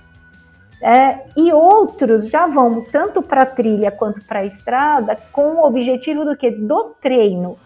É, 0.81 1.25
e 1.37 1.53
outros 1.53 2.29
já 2.29 2.47
vão 2.47 2.83
tanto 2.83 3.21
para 3.21 3.43
a 3.43 3.47
trilha 3.47 3.91
quanto 3.91 4.25
para 4.25 4.41
a 4.41 4.45
estrada 4.45 5.19
com 5.33 5.57
o 5.57 5.67
objetivo 5.67 6.25
do 6.25 6.37
que? 6.37 6.51
Do 6.51 6.95
treino. 7.01 7.59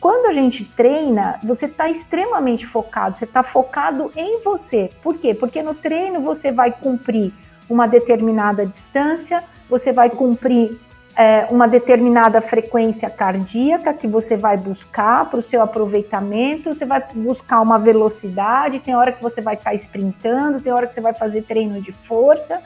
Quando 0.00 0.26
a 0.26 0.32
gente 0.32 0.64
treina, 0.64 1.40
você 1.42 1.66
está 1.66 1.88
extremamente 1.88 2.66
focado, 2.66 3.16
você 3.16 3.24
está 3.24 3.42
focado 3.42 4.12
em 4.16 4.42
você. 4.42 4.90
Por 5.02 5.18
quê? 5.18 5.34
Porque 5.34 5.62
no 5.62 5.74
treino 5.74 6.20
você 6.20 6.52
vai 6.52 6.70
cumprir 6.70 7.32
uma 7.68 7.86
determinada 7.86 8.64
distância, 8.64 9.42
você 9.68 9.92
vai 9.92 10.08
cumprir 10.08 10.80
é, 11.18 11.48
uma 11.50 11.66
determinada 11.66 12.40
frequência 12.40 13.10
cardíaca 13.10 13.92
que 13.92 14.06
você 14.06 14.36
vai 14.36 14.56
buscar 14.56 15.28
para 15.28 15.40
o 15.40 15.42
seu 15.42 15.60
aproveitamento, 15.60 16.72
você 16.72 16.86
vai 16.86 17.02
buscar 17.12 17.60
uma 17.60 17.76
velocidade, 17.76 18.78
tem 18.78 18.94
hora 18.94 19.10
que 19.10 19.20
você 19.20 19.40
vai 19.40 19.54
estar 19.54 19.70
tá 19.70 19.74
sprintando, 19.74 20.60
tem 20.60 20.72
hora 20.72 20.86
que 20.86 20.94
você 20.94 21.00
vai 21.00 21.12
fazer 21.12 21.42
treino 21.42 21.82
de 21.82 21.90
força. 21.90 22.62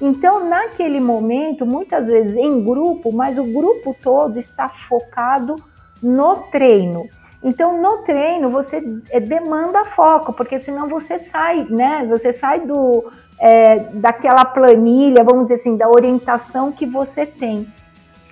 Então, 0.00 0.48
naquele 0.48 0.98
momento, 0.98 1.64
muitas 1.64 2.08
vezes 2.08 2.36
em 2.36 2.60
grupo, 2.64 3.12
mas 3.12 3.38
o 3.38 3.44
grupo 3.44 3.96
todo 4.02 4.36
está 4.36 4.68
focado 4.68 5.62
no 6.02 6.38
treino. 6.50 7.08
Então, 7.40 7.80
no 7.80 7.98
treino, 7.98 8.48
você 8.48 8.82
é, 9.10 9.20
demanda 9.20 9.84
foco, 9.84 10.32
porque 10.32 10.58
senão 10.58 10.88
você 10.88 11.20
sai, 11.20 11.68
né? 11.70 12.04
Você 12.06 12.32
sai 12.32 12.66
do, 12.66 13.12
é, 13.38 13.78
daquela 13.94 14.44
planilha, 14.44 15.22
vamos 15.22 15.44
dizer 15.44 15.54
assim, 15.54 15.76
da 15.76 15.88
orientação 15.88 16.72
que 16.72 16.84
você 16.84 17.24
tem. 17.24 17.68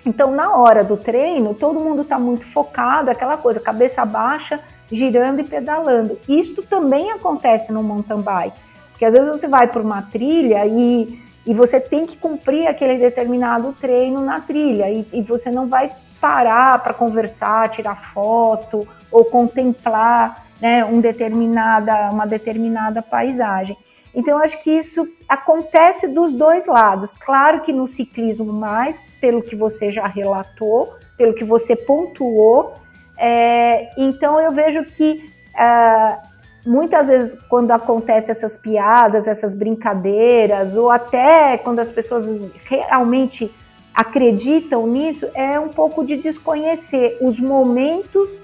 Então, 0.05 0.31
na 0.31 0.55
hora 0.55 0.83
do 0.83 0.97
treino, 0.97 1.53
todo 1.53 1.79
mundo 1.79 2.01
está 2.01 2.17
muito 2.17 2.45
focado, 2.45 3.11
aquela 3.11 3.37
coisa, 3.37 3.59
cabeça 3.59 4.03
baixa, 4.03 4.59
girando 4.91 5.41
e 5.41 5.43
pedalando. 5.43 6.19
Isto 6.27 6.63
também 6.63 7.11
acontece 7.11 7.71
no 7.71 7.83
mountain 7.83 8.21
bike, 8.21 8.57
porque 8.91 9.05
às 9.05 9.13
vezes 9.13 9.29
você 9.29 9.47
vai 9.47 9.67
para 9.67 9.81
uma 9.81 10.01
trilha 10.01 10.65
e, 10.65 11.21
e 11.45 11.53
você 11.53 11.79
tem 11.79 12.05
que 12.05 12.17
cumprir 12.17 12.67
aquele 12.67 12.97
determinado 12.97 13.73
treino 13.79 14.21
na 14.21 14.41
trilha, 14.41 14.89
e, 14.89 15.07
e 15.13 15.21
você 15.21 15.51
não 15.51 15.67
vai 15.67 15.91
parar 16.19 16.79
para 16.79 16.93
conversar, 16.93 17.69
tirar 17.69 17.95
foto 17.95 18.87
ou 19.11 19.25
contemplar 19.25 20.45
né, 20.61 20.85
um 20.85 21.01
determinada, 21.01 22.09
uma 22.11 22.25
determinada 22.25 23.01
paisagem. 23.01 23.75
Então, 24.13 24.37
eu 24.37 24.43
acho 24.43 24.61
que 24.61 24.71
isso 24.71 25.07
acontece 25.27 26.07
dos 26.07 26.33
dois 26.33 26.67
lados. 26.67 27.11
Claro 27.11 27.61
que 27.61 27.71
no 27.71 27.87
ciclismo, 27.87 28.51
mais 28.51 28.99
pelo 29.19 29.41
que 29.41 29.55
você 29.55 29.91
já 29.91 30.05
relatou, 30.07 30.93
pelo 31.17 31.33
que 31.33 31.43
você 31.43 31.75
pontuou. 31.75 32.75
É, 33.17 33.89
então, 33.97 34.39
eu 34.39 34.51
vejo 34.51 34.83
que 34.83 35.31
é, 35.57 36.17
muitas 36.65 37.07
vezes, 37.07 37.37
quando 37.49 37.71
acontecem 37.71 38.31
essas 38.31 38.57
piadas, 38.57 39.27
essas 39.27 39.55
brincadeiras, 39.55 40.75
ou 40.75 40.89
até 40.89 41.57
quando 41.57 41.79
as 41.79 41.91
pessoas 41.91 42.39
realmente 42.65 43.51
acreditam 43.93 44.87
nisso 44.87 45.27
é 45.33 45.59
um 45.59 45.69
pouco 45.69 46.05
de 46.05 46.15
desconhecer 46.15 47.17
os 47.21 47.39
momentos 47.39 48.43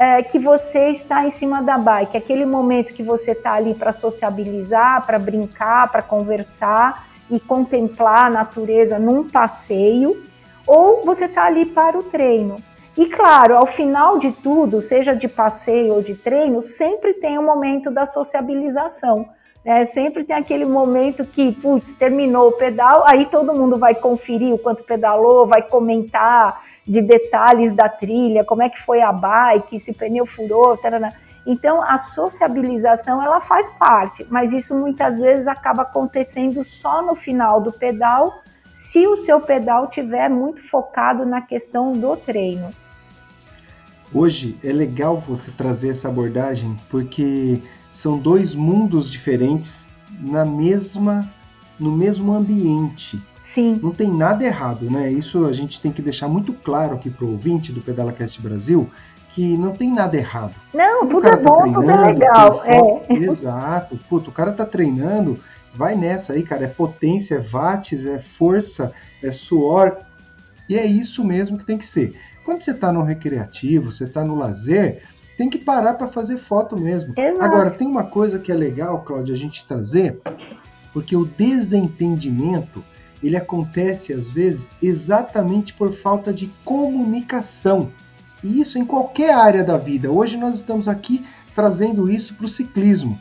é, 0.00 0.22
que 0.22 0.38
você 0.38 0.88
está 0.88 1.26
em 1.26 1.30
cima 1.30 1.62
da 1.62 1.76
bike, 1.76 2.16
aquele 2.16 2.46
momento 2.46 2.94
que 2.94 3.02
você 3.02 3.32
está 3.32 3.52
ali 3.52 3.74
para 3.74 3.92
sociabilizar, 3.92 5.04
para 5.04 5.18
brincar, 5.18 5.92
para 5.92 6.00
conversar 6.00 7.06
e 7.30 7.38
contemplar 7.38 8.24
a 8.24 8.30
natureza 8.30 8.98
num 8.98 9.28
passeio, 9.28 10.24
ou 10.66 11.04
você 11.04 11.26
está 11.26 11.44
ali 11.44 11.66
para 11.66 11.98
o 11.98 12.02
treino. 12.02 12.56
E 12.96 13.04
claro, 13.06 13.54
ao 13.58 13.66
final 13.66 14.18
de 14.18 14.32
tudo, 14.32 14.80
seja 14.80 15.14
de 15.14 15.28
passeio 15.28 15.92
ou 15.92 16.02
de 16.02 16.14
treino, 16.14 16.62
sempre 16.62 17.12
tem 17.12 17.36
o 17.36 17.42
um 17.42 17.44
momento 17.44 17.90
da 17.90 18.06
sociabilização. 18.06 19.28
Né? 19.62 19.84
Sempre 19.84 20.24
tem 20.24 20.34
aquele 20.34 20.64
momento 20.64 21.26
que, 21.26 21.52
putz, 21.52 21.92
terminou 21.92 22.48
o 22.48 22.52
pedal, 22.52 23.04
aí 23.06 23.26
todo 23.26 23.52
mundo 23.52 23.76
vai 23.76 23.94
conferir 23.94 24.54
o 24.54 24.58
quanto 24.58 24.82
pedalou, 24.82 25.46
vai 25.46 25.60
comentar 25.60 26.69
de 26.90 27.00
detalhes 27.00 27.72
da 27.72 27.88
trilha, 27.88 28.44
como 28.44 28.62
é 28.62 28.68
que 28.68 28.82
foi 28.82 29.00
a 29.00 29.12
bike, 29.12 29.78
se 29.78 29.94
pneu 29.94 30.26
furou, 30.26 30.76
tarana. 30.76 31.14
Então, 31.46 31.80
a 31.80 31.96
sociabilização 31.96 33.22
ela 33.22 33.40
faz 33.40 33.70
parte, 33.70 34.26
mas 34.28 34.52
isso 34.52 34.74
muitas 34.74 35.20
vezes 35.20 35.46
acaba 35.46 35.82
acontecendo 35.82 36.64
só 36.64 37.00
no 37.00 37.14
final 37.14 37.60
do 37.60 37.70
pedal, 37.70 38.42
se 38.72 39.06
o 39.06 39.16
seu 39.16 39.40
pedal 39.40 39.86
tiver 39.86 40.28
muito 40.28 40.60
focado 40.68 41.24
na 41.24 41.40
questão 41.40 41.92
do 41.92 42.16
treino. 42.16 42.70
Hoje 44.12 44.58
é 44.64 44.72
legal 44.72 45.16
você 45.18 45.52
trazer 45.52 45.90
essa 45.90 46.08
abordagem 46.08 46.76
porque 46.90 47.62
são 47.92 48.18
dois 48.18 48.52
mundos 48.52 49.08
diferentes 49.08 49.88
na 50.20 50.44
mesma 50.44 51.30
no 51.78 51.92
mesmo 51.92 52.34
ambiente. 52.34 53.22
Sim. 53.54 53.80
Não 53.82 53.90
tem 53.90 54.08
nada 54.08 54.44
errado, 54.44 54.88
né? 54.88 55.10
Isso 55.10 55.44
a 55.44 55.52
gente 55.52 55.80
tem 55.80 55.90
que 55.90 56.00
deixar 56.00 56.28
muito 56.28 56.52
claro 56.52 56.94
aqui 56.94 57.10
para 57.10 57.24
o 57.24 57.32
ouvinte 57.32 57.72
do 57.72 57.80
PedalaCast 57.80 58.40
Brasil 58.40 58.88
que 59.30 59.56
não 59.56 59.72
tem 59.72 59.92
nada 59.92 60.16
errado. 60.16 60.54
Não, 60.72 61.06
tudo 61.08 61.26
é 61.26 61.30
tá 61.30 61.36
bom, 61.36 61.72
tudo 61.72 61.90
é 61.90 62.12
legal. 62.12 62.62
É. 62.64 63.10
Exato. 63.12 63.98
Puto, 64.08 64.30
o 64.30 64.32
cara 64.32 64.52
tá 64.52 64.64
treinando, 64.64 65.38
vai 65.74 65.96
nessa 65.96 66.32
aí, 66.34 66.44
cara. 66.44 66.64
É 66.64 66.68
potência, 66.68 67.34
é 67.34 67.40
watts, 67.40 68.06
é 68.06 68.20
força, 68.20 68.92
é 69.20 69.32
suor. 69.32 69.96
E 70.68 70.78
é 70.78 70.86
isso 70.86 71.24
mesmo 71.24 71.58
que 71.58 71.64
tem 71.64 71.78
que 71.78 71.86
ser. 71.86 72.14
Quando 72.44 72.62
você 72.62 72.70
está 72.70 72.92
no 72.92 73.02
recreativo, 73.02 73.90
você 73.90 74.04
está 74.04 74.22
no 74.22 74.36
lazer, 74.36 75.02
tem 75.36 75.50
que 75.50 75.58
parar 75.58 75.94
para 75.94 76.06
fazer 76.06 76.36
foto 76.36 76.78
mesmo. 76.78 77.12
Exato. 77.16 77.44
Agora, 77.44 77.70
tem 77.70 77.88
uma 77.88 78.04
coisa 78.04 78.38
que 78.38 78.52
é 78.52 78.54
legal, 78.54 79.02
Cláudia, 79.02 79.34
a 79.34 79.38
gente 79.38 79.66
trazer, 79.66 80.20
porque 80.92 81.16
o 81.16 81.24
desentendimento 81.24 82.84
ele 83.22 83.36
acontece 83.36 84.12
às 84.12 84.28
vezes 84.28 84.70
exatamente 84.82 85.72
por 85.74 85.92
falta 85.92 86.32
de 86.32 86.50
comunicação. 86.64 87.90
E 88.42 88.60
isso 88.60 88.78
em 88.78 88.84
qualquer 88.84 89.34
área 89.34 89.62
da 89.62 89.76
vida. 89.76 90.10
Hoje 90.10 90.36
nós 90.36 90.56
estamos 90.56 90.88
aqui 90.88 91.24
trazendo 91.54 92.10
isso 92.10 92.34
para 92.34 92.46
o 92.46 92.48
ciclismo. 92.48 93.18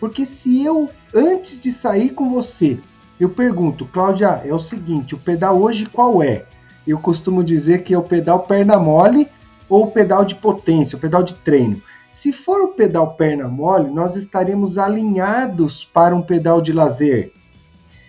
Porque 0.00 0.24
se 0.24 0.64
eu, 0.64 0.90
antes 1.14 1.60
de 1.60 1.70
sair 1.70 2.10
com 2.10 2.30
você, 2.30 2.78
eu 3.20 3.28
pergunto, 3.28 3.86
Cláudia, 3.86 4.42
é 4.44 4.52
o 4.52 4.58
seguinte, 4.58 5.14
o 5.14 5.18
pedal 5.18 5.60
hoje 5.60 5.86
qual 5.86 6.22
é? 6.22 6.46
eu 6.86 6.98
costumo 6.98 7.44
dizer 7.44 7.82
que 7.82 7.94
é 7.94 7.98
o 7.98 8.02
pedal 8.02 8.40
perna 8.40 8.78
mole 8.78 9.28
ou 9.68 9.84
o 9.84 9.90
pedal 9.90 10.24
de 10.24 10.34
potência, 10.34 10.96
o 10.96 11.00
pedal 11.00 11.22
de 11.22 11.34
treino. 11.34 11.80
Se 12.10 12.32
for 12.32 12.60
o 12.60 12.68
pedal 12.68 13.14
perna 13.14 13.48
mole, 13.48 13.90
nós 13.90 14.16
estaremos 14.16 14.76
alinhados 14.76 15.84
para 15.84 16.14
um 16.14 16.22
pedal 16.22 16.60
de 16.60 16.72
lazer. 16.72 17.32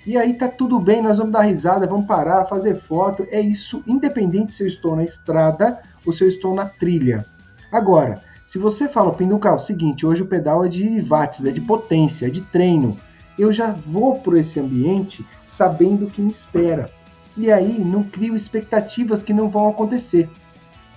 E 0.06 0.18
aí 0.18 0.34
tá 0.34 0.48
tudo 0.48 0.80
bem, 0.80 1.02
nós 1.02 1.18
vamos 1.18 1.32
dar 1.32 1.42
risada, 1.42 1.88
vamos 1.88 2.06
parar, 2.06 2.46
fazer 2.46 2.76
foto. 2.76 3.26
É 3.32 3.40
isso, 3.40 3.82
independente 3.88 4.54
se 4.54 4.64
eu 4.64 4.68
estou 4.68 4.96
na 4.96 5.04
estrada 5.04 5.80
ou 6.06 6.12
se 6.12 6.24
eu 6.24 6.28
estou 6.28 6.54
na 6.54 6.66
trilha. 6.66 7.26
Agora, 7.72 8.22
se 8.46 8.58
você 8.60 8.90
fala, 8.90 9.14
Pinduca, 9.14 9.50
é 9.50 9.54
o 9.54 9.58
seguinte, 9.58 10.06
hoje 10.06 10.22
o 10.22 10.28
pedal 10.28 10.66
é 10.66 10.68
de 10.68 11.02
watts, 11.02 11.46
é 11.46 11.52
de 11.52 11.62
potência, 11.62 12.28
é 12.28 12.30
de 12.30 12.42
treino. 12.42 12.98
Eu 13.40 13.52
já 13.52 13.72
vou 13.72 14.20
para 14.20 14.40
esse 14.40 14.60
ambiente 14.60 15.26
sabendo 15.46 16.06
o 16.06 16.10
que 16.10 16.22
me 16.22 16.30
espera 16.30 16.90
e 17.36 17.52
aí 17.52 17.84
não 17.84 18.04
crio 18.04 18.36
expectativas 18.36 19.24
que 19.24 19.34
não 19.34 19.50
vão 19.50 19.70
acontecer. 19.70 20.30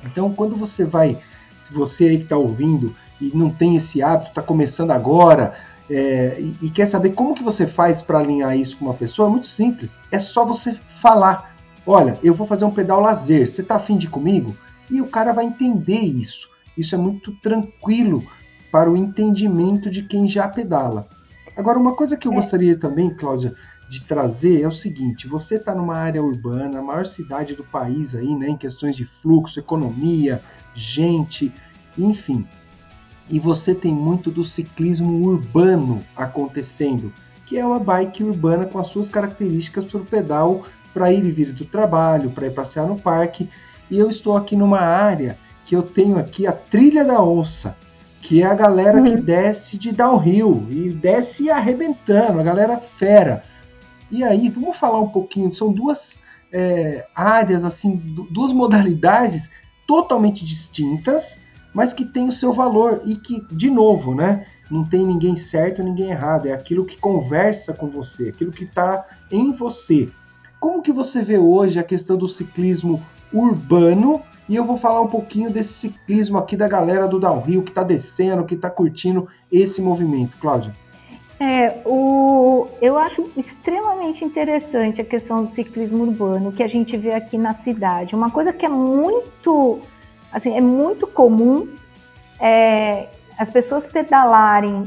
Então, 0.04 0.32
quando 0.32 0.56
você 0.56 0.84
vai, 0.84 1.18
se 1.62 1.72
você 1.72 2.04
aí 2.04 2.18
que 2.18 2.24
está 2.24 2.36
ouvindo 2.36 2.94
e 3.20 3.30
não 3.34 3.50
tem 3.50 3.76
esse 3.76 4.02
hábito, 4.02 4.30
está 4.30 4.42
começando 4.42 4.90
agora 4.90 5.54
é, 5.88 6.36
e, 6.40 6.66
e, 6.66 6.70
quer 6.70 6.86
saber 6.86 7.10
como 7.10 7.34
que 7.34 7.44
você 7.44 7.66
faz 7.66 8.02
para 8.02 8.18
alinhar 8.18 8.56
isso 8.56 8.76
com 8.76 8.86
uma 8.86 8.94
pessoa, 8.94 9.28
é 9.28 9.30
muito 9.30 9.46
simples. 9.46 10.00
É 10.10 10.18
só 10.18 10.44
você 10.44 10.74
falar: 10.90 11.54
olha, 11.86 12.18
eu 12.22 12.34
vou 12.34 12.46
fazer 12.46 12.64
um 12.64 12.70
pedal 12.70 13.00
lazer, 13.00 13.48
você 13.48 13.62
está 13.62 13.76
afim 13.76 13.96
de 13.96 14.08
comigo? 14.08 14.56
E 14.90 15.00
o 15.00 15.06
cara 15.06 15.32
vai 15.32 15.44
entender 15.44 16.00
isso. 16.00 16.48
Isso 16.76 16.94
é 16.94 16.98
muito 16.98 17.32
tranquilo 17.40 18.24
para 18.70 18.90
o 18.90 18.96
entendimento 18.96 19.88
de 19.88 20.02
quem 20.02 20.28
já 20.28 20.46
pedala. 20.48 21.08
Agora, 21.56 21.78
uma 21.78 21.94
coisa 21.94 22.16
que 22.16 22.28
eu 22.28 22.32
é. 22.32 22.34
gostaria 22.34 22.78
também, 22.78 23.10
Cláudia, 23.10 23.54
de 23.88 24.02
trazer 24.02 24.62
é 24.62 24.66
o 24.66 24.72
seguinte: 24.72 25.28
você 25.28 25.56
está 25.56 25.74
numa 25.74 25.96
área 25.96 26.22
urbana, 26.22 26.80
a 26.80 26.82
maior 26.82 27.06
cidade 27.06 27.54
do 27.54 27.64
país 27.64 28.14
aí, 28.14 28.34
né, 28.34 28.48
em 28.48 28.56
questões 28.56 28.96
de 28.96 29.04
fluxo, 29.04 29.58
economia, 29.58 30.42
gente, 30.74 31.52
enfim. 31.96 32.46
E 33.28 33.40
você 33.40 33.74
tem 33.74 33.92
muito 33.92 34.30
do 34.30 34.44
ciclismo 34.44 35.26
urbano 35.26 36.02
acontecendo, 36.16 37.12
que 37.44 37.58
é 37.58 37.66
uma 37.66 37.78
bike 37.78 38.22
urbana 38.22 38.66
com 38.66 38.78
as 38.78 38.86
suas 38.86 39.08
características 39.08 39.84
para 39.84 40.00
o 40.00 40.06
pedal 40.06 40.64
para 40.96 41.12
ir 41.12 41.26
e 41.26 41.30
vir 41.30 41.52
do 41.52 41.66
trabalho, 41.66 42.30
para 42.30 42.46
ir 42.46 42.54
passear 42.54 42.86
no 42.86 42.98
parque. 42.98 43.50
E 43.90 43.98
eu 43.98 44.08
estou 44.08 44.34
aqui 44.34 44.56
numa 44.56 44.80
área 44.80 45.38
que 45.66 45.76
eu 45.76 45.82
tenho 45.82 46.18
aqui 46.18 46.46
a 46.46 46.52
Trilha 46.52 47.04
da 47.04 47.22
Onça, 47.22 47.76
que 48.22 48.42
é 48.42 48.46
a 48.46 48.54
galera 48.54 48.98
uhum. 48.98 49.04
que 49.04 49.16
desce 49.16 49.76
de 49.76 49.92
downhill 49.92 50.66
e 50.70 50.88
desce 50.90 51.50
arrebentando, 51.50 52.40
a 52.40 52.42
galera 52.42 52.78
fera. 52.78 53.44
E 54.10 54.24
aí, 54.24 54.48
vamos 54.48 54.76
falar 54.78 55.00
um 55.00 55.08
pouquinho, 55.08 55.54
são 55.54 55.70
duas 55.70 56.18
é, 56.50 57.06
áreas, 57.14 57.64
assim, 57.64 57.96
duas 58.30 58.52
modalidades 58.52 59.50
totalmente 59.86 60.44
distintas, 60.44 61.40
mas 61.76 61.92
que 61.92 62.06
têm 62.06 62.26
o 62.26 62.32
seu 62.32 62.54
valor 62.54 63.02
e 63.04 63.14
que, 63.16 63.46
de 63.52 63.68
novo, 63.68 64.14
né, 64.14 64.46
não 64.70 64.82
tem 64.82 65.04
ninguém 65.04 65.36
certo, 65.36 65.82
ninguém 65.82 66.08
errado, 66.08 66.46
é 66.46 66.52
aquilo 66.54 66.86
que 66.86 66.96
conversa 66.96 67.74
com 67.74 67.86
você, 67.86 68.30
aquilo 68.30 68.50
que 68.50 68.64
está 68.64 69.04
em 69.30 69.52
você. 69.52 70.08
Como 70.58 70.80
que 70.80 70.90
você 70.90 71.20
vê 71.22 71.36
hoje 71.36 71.78
a 71.78 71.84
questão 71.84 72.16
do 72.16 72.26
ciclismo 72.26 73.02
urbano? 73.30 74.22
E 74.48 74.56
eu 74.56 74.64
vou 74.64 74.78
falar 74.78 75.02
um 75.02 75.06
pouquinho 75.06 75.50
desse 75.50 75.74
ciclismo 75.74 76.38
aqui 76.38 76.56
da 76.56 76.66
galera 76.66 77.06
do 77.06 77.20
downhill 77.20 77.62
que 77.62 77.72
está 77.72 77.82
descendo, 77.82 78.46
que 78.46 78.54
está 78.54 78.70
curtindo 78.70 79.28
esse 79.52 79.82
movimento, 79.82 80.34
Cláudia. 80.38 80.74
É, 81.38 81.82
o, 81.84 82.68
eu 82.80 82.96
acho 82.96 83.30
extremamente 83.36 84.24
interessante 84.24 85.02
a 85.02 85.04
questão 85.04 85.44
do 85.44 85.50
ciclismo 85.50 86.04
urbano 86.04 86.52
que 86.52 86.62
a 86.62 86.68
gente 86.68 86.96
vê 86.96 87.12
aqui 87.12 87.36
na 87.36 87.52
cidade. 87.52 88.14
Uma 88.14 88.30
coisa 88.30 88.50
que 88.50 88.64
é 88.64 88.68
muito, 88.70 89.82
assim, 90.36 90.54
é 90.54 90.60
muito 90.60 91.06
comum 91.06 91.66
é 92.38 93.08
as 93.38 93.50
pessoas 93.50 93.86
pedalarem 93.86 94.86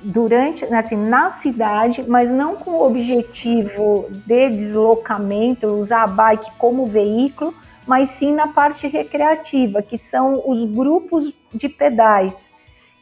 durante, 0.00 0.64
assim, 0.72 0.96
na 0.96 1.28
cidade, 1.28 2.02
mas 2.08 2.30
não 2.30 2.56
com 2.56 2.70
o 2.70 2.86
objetivo 2.86 4.06
de 4.26 4.48
deslocamento, 4.48 5.66
usar 5.66 6.04
a 6.04 6.06
bike 6.06 6.50
como 6.56 6.86
veículo, 6.86 7.54
mas 7.86 8.08
sim 8.08 8.32
na 8.32 8.48
parte 8.48 8.88
recreativa, 8.88 9.82
que 9.82 9.98
são 9.98 10.42
os 10.46 10.64
grupos 10.64 11.30
de 11.52 11.68
pedais. 11.68 12.52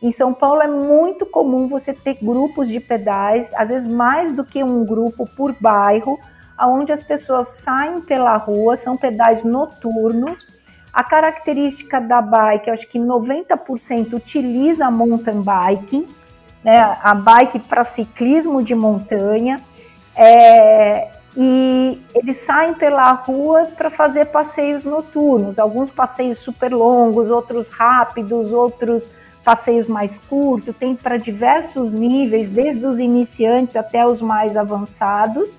Em 0.03 0.11
São 0.11 0.35
Paulo 0.35 0.63
é 0.63 0.69
muito 0.69 1.25
comum 1.25 1.69
você 1.69 1.93
ter 1.93 2.19
grupos 2.21 2.69
de 2.69 2.81
pedais, 2.81 3.53
às 3.55 3.69
vezes 3.69 3.87
mais 3.87 4.33
do 4.33 4.45
que 4.45 4.65
um 4.65 4.85
grupo 4.85 5.29
por 5.37 5.55
bairro, 5.61 6.19
aonde 6.57 6.91
as 6.91 7.05
pessoas 7.05 7.47
saem 7.49 8.01
pela 8.01 8.37
rua, 8.37 8.77
são 8.77 8.97
pedais 8.97 9.45
noturnos. 9.45 10.45
A 10.99 11.05
característica 11.05 12.01
da 12.01 12.21
bike, 12.21 12.71
acho 12.71 12.89
que 12.89 12.99
90% 12.99 14.15
utiliza 14.15 14.91
mountain 14.91 15.43
bike, 15.43 16.09
né, 16.65 16.99
a 17.01 17.15
bike 17.15 17.61
para 17.61 17.85
ciclismo 17.85 18.61
de 18.65 18.75
montanha, 18.75 19.61
é, 20.17 21.07
e 21.37 22.03
eles 22.13 22.39
saem 22.39 22.75
pela 22.75 23.13
rua 23.13 23.67
para 23.77 23.91
fazer 23.91 24.25
passeios 24.25 24.85
noturnos, 24.85 25.61
alguns 25.61 25.89
passeios 25.89 26.39
super 26.39 26.73
longos, 26.73 27.31
outros 27.31 27.69
rápidos, 27.69 28.53
outros 28.53 29.09
passeios 29.45 29.87
mais 29.87 30.19
curtos, 30.19 30.75
tem 30.75 30.97
para 30.97 31.17
diversos 31.17 31.93
níveis, 31.93 32.51
desde 32.51 32.85
os 32.85 32.99
iniciantes 32.99 33.77
até 33.77 34.05
os 34.05 34.21
mais 34.21 34.57
avançados. 34.57 35.57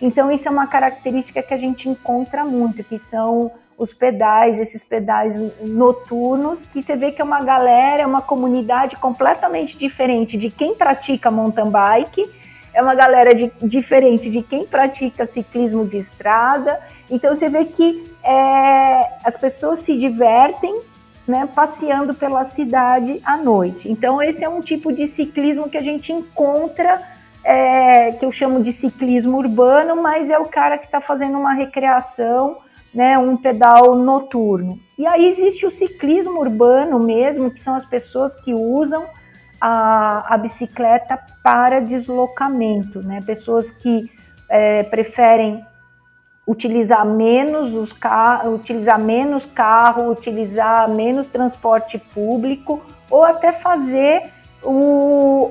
Então, 0.00 0.32
isso 0.32 0.48
é 0.48 0.50
uma 0.50 0.66
característica 0.66 1.42
que 1.42 1.52
a 1.52 1.58
gente 1.58 1.90
encontra 1.90 2.42
muito, 2.42 2.82
que 2.82 2.98
são 2.98 3.52
os 3.78 3.92
pedais, 3.92 4.58
esses 4.58 4.82
pedais 4.82 5.40
noturnos, 5.60 6.60
que 6.60 6.82
você 6.82 6.96
vê 6.96 7.12
que 7.12 7.22
é 7.22 7.24
uma 7.24 7.40
galera, 7.40 8.02
é 8.02 8.06
uma 8.06 8.20
comunidade 8.20 8.96
completamente 8.96 9.78
diferente 9.78 10.36
de 10.36 10.50
quem 10.50 10.74
pratica 10.74 11.30
mountain 11.30 11.70
bike. 11.70 12.28
é 12.74 12.82
uma 12.82 12.94
galera 12.94 13.34
de, 13.34 13.50
diferente 13.62 14.28
de 14.28 14.42
quem 14.42 14.66
pratica 14.66 15.26
ciclismo 15.26 15.86
de 15.86 15.96
estrada. 15.96 16.80
Então 17.08 17.34
você 17.34 17.48
vê 17.48 17.64
que 17.64 18.12
é, 18.22 19.10
as 19.24 19.36
pessoas 19.36 19.78
se 19.78 19.96
divertem 19.96 20.80
né, 21.26 21.48
passeando 21.54 22.14
pela 22.14 22.42
cidade 22.42 23.20
à 23.24 23.36
noite. 23.36 23.90
Então 23.90 24.20
esse 24.20 24.44
é 24.44 24.48
um 24.48 24.60
tipo 24.60 24.92
de 24.92 25.06
ciclismo 25.06 25.68
que 25.68 25.76
a 25.76 25.82
gente 25.82 26.12
encontra, 26.12 27.00
é, 27.44 28.12
que 28.12 28.24
eu 28.24 28.32
chamo 28.32 28.60
de 28.60 28.72
ciclismo 28.72 29.38
urbano, 29.38 30.02
mas 30.02 30.30
é 30.30 30.38
o 30.38 30.46
cara 30.46 30.78
que 30.78 30.86
está 30.86 31.00
fazendo 31.00 31.38
uma 31.38 31.52
recreação, 31.52 32.58
né, 32.94 33.18
um 33.18 33.36
pedal 33.36 33.94
noturno. 33.94 34.78
E 34.98 35.06
aí 35.06 35.26
existe 35.26 35.66
o 35.66 35.70
ciclismo 35.70 36.40
urbano 36.40 36.98
mesmo, 36.98 37.50
que 37.50 37.60
são 37.60 37.74
as 37.74 37.84
pessoas 37.84 38.34
que 38.34 38.52
usam 38.54 39.06
a, 39.60 40.34
a 40.34 40.38
bicicleta 40.38 41.18
para 41.42 41.80
deslocamento, 41.80 43.02
né? 43.02 43.20
Pessoas 43.24 43.70
que 43.70 44.10
é, 44.48 44.82
preferem 44.84 45.64
utilizar 46.46 47.04
menos 47.04 47.74
os 47.74 47.92
carros, 47.92 48.58
utilizar 48.58 48.98
menos 48.98 49.44
carro, 49.44 50.10
utilizar 50.10 50.88
menos 50.88 51.28
transporte 51.28 51.98
público 51.98 52.82
ou 53.10 53.22
até 53.22 53.52
fazer 53.52 54.30
o, 54.62 55.47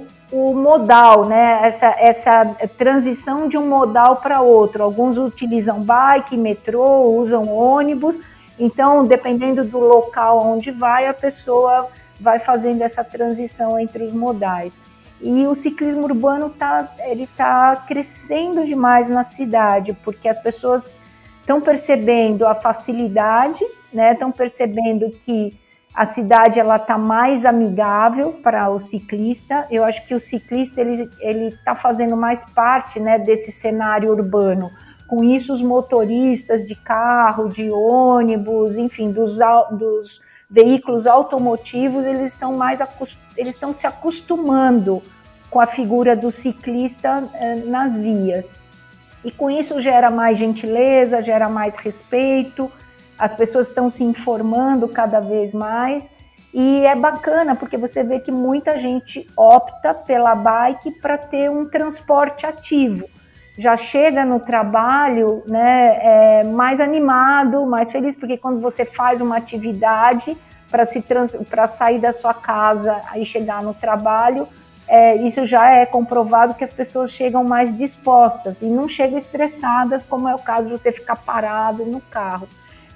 modal, 0.78 1.26
né? 1.26 1.60
Essa, 1.64 1.96
essa 1.98 2.46
transição 2.78 3.48
de 3.48 3.58
um 3.58 3.68
modal 3.68 4.18
para 4.18 4.42
outro. 4.42 4.84
Alguns 4.84 5.18
utilizam 5.18 5.82
bike, 5.82 6.38
metrô, 6.38 7.04
usam 7.10 7.50
ônibus. 7.50 8.22
Então, 8.60 9.06
dependendo 9.06 9.64
do 9.64 9.80
local 9.80 10.40
onde 10.46 10.72
vai, 10.72 11.08
a 11.08 11.14
pessoa 11.14 11.88
vai 12.20 12.40
fazendo 12.40 12.82
essa 12.82 13.04
transição 13.04 13.80
entre 13.80 14.04
os 14.04 14.14
modais. 14.14 14.80
E 15.22 15.48
o 15.48 15.56
ciclismo 15.56 16.04
urbano 16.04 16.50
tá, 16.50 16.88
ele 17.00 17.24
está 17.24 17.76
crescendo 17.88 18.66
demais 18.66 19.10
na 19.10 19.24
cidade, 19.24 19.94
porque 20.04 20.30
as 20.30 20.40
pessoas 20.40 20.94
estão 21.40 21.60
percebendo 21.60 22.46
a 22.46 22.54
facilidade, 22.54 23.66
né? 23.92 24.14
Estão 24.14 24.32
percebendo 24.32 25.10
que 25.26 25.58
a 25.98 26.06
cidade 26.06 26.60
ela 26.60 26.76
está 26.76 26.96
mais 26.96 27.44
amigável 27.44 28.34
para 28.34 28.70
o 28.70 28.80
ciclista. 28.80 29.66
Eu 29.72 29.84
acho 29.84 30.06
que 30.06 30.14
o 30.14 30.20
ciclista 30.20 30.80
ele 30.80 31.10
ele 31.20 31.48
está 31.48 31.74
fazendo 31.74 32.16
mais 32.16 32.46
parte, 32.52 33.00
né, 33.00 33.18
desse 33.18 33.52
cenário 33.52 34.12
urbano. 34.12 34.72
Com 35.08 35.24
isso, 35.24 35.52
os 35.52 35.60
motoristas 35.60 36.68
de 36.68 36.76
carro, 36.76 37.50
de 37.50 37.72
ônibus, 37.72 38.78
enfim, 38.78 39.12
dos, 39.12 39.40
dos 39.72 40.22
veículos 40.48 41.08
automotivos 41.08 42.06
eles 42.06 42.32
estão 42.34 42.54
mais 42.54 42.80
eles 43.36 43.56
estão 43.56 43.74
se 43.74 43.88
acostumando 43.88 45.02
com 45.50 45.60
a 45.60 45.66
figura 45.66 46.16
do 46.16 46.32
ciclista 46.32 47.28
eh, 47.34 47.56
nas 47.66 47.98
vias. 47.98 48.60
E 49.26 49.32
com 49.32 49.50
isso 49.50 49.82
gera 49.82 50.12
mais 50.12 50.38
gentileza, 50.38 51.24
gera 51.24 51.50
mais 51.50 51.76
respeito, 51.76 52.72
as 53.18 53.34
pessoas 53.34 53.68
estão 53.68 53.90
se 53.90 54.04
informando 54.04 54.88
cada 54.88 55.20
vez 55.20 55.54
mais. 55.54 56.16
E 56.54 56.86
é 56.86 56.96
bacana 56.96 57.56
porque 57.56 57.78
você 57.78 58.04
vê 58.04 58.20
que 58.20 58.32
muita 58.32 58.80
gente 58.80 59.28
opta 59.36 59.94
pela 59.94 60.34
bike 60.34 60.92
para 61.00 61.18
ter 61.18 61.52
um 61.52 61.66
transporte 61.68 62.46
ativo 62.46 63.08
já 63.58 63.76
chega 63.76 64.24
no 64.24 64.40
trabalho 64.40 65.44
né, 65.48 65.98
é, 66.02 66.44
mais 66.44 66.80
animado, 66.80 67.66
mais 67.66 67.92
feliz, 67.92 68.16
porque 68.16 68.38
quando 68.38 68.62
você 68.62 68.86
faz 68.86 69.20
uma 69.20 69.38
atividade 69.38 70.38
para 70.70 70.86
se 70.86 71.04
para 71.50 71.66
sair 71.66 72.00
da 72.00 72.12
sua 72.12 72.34
casa 72.34 73.02
e 73.16 73.26
chegar 73.26 73.64
no 73.64 73.74
trabalho, 73.74 74.48
é, 74.88 75.16
isso 75.16 75.46
já 75.48 75.70
é 75.72 75.86
comprovado 75.86 76.54
que 76.54 76.64
as 76.64 76.72
pessoas 76.72 77.12
chegam 77.12 77.44
mais 77.44 77.76
dispostas 77.76 78.62
e 78.62 78.66
não 78.66 78.88
chegam 78.88 79.18
estressadas, 79.18 80.04
como 80.04 80.30
é 80.30 80.36
o 80.36 80.40
caso 80.40 80.68
de 80.68 80.78
você 80.78 80.92
ficar 80.92 81.16
parado 81.16 81.84
no 81.84 82.00
carro. 82.00 82.48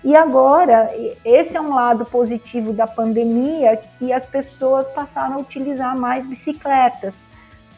E 0.03 0.15
agora, 0.15 0.89
esse 1.23 1.55
é 1.55 1.61
um 1.61 1.75
lado 1.75 2.05
positivo 2.05 2.73
da 2.73 2.87
pandemia, 2.87 3.79
que 3.99 4.11
as 4.11 4.25
pessoas 4.25 4.87
passaram 4.87 5.35
a 5.35 5.39
utilizar 5.39 5.95
mais 5.95 6.25
bicicletas 6.25 7.21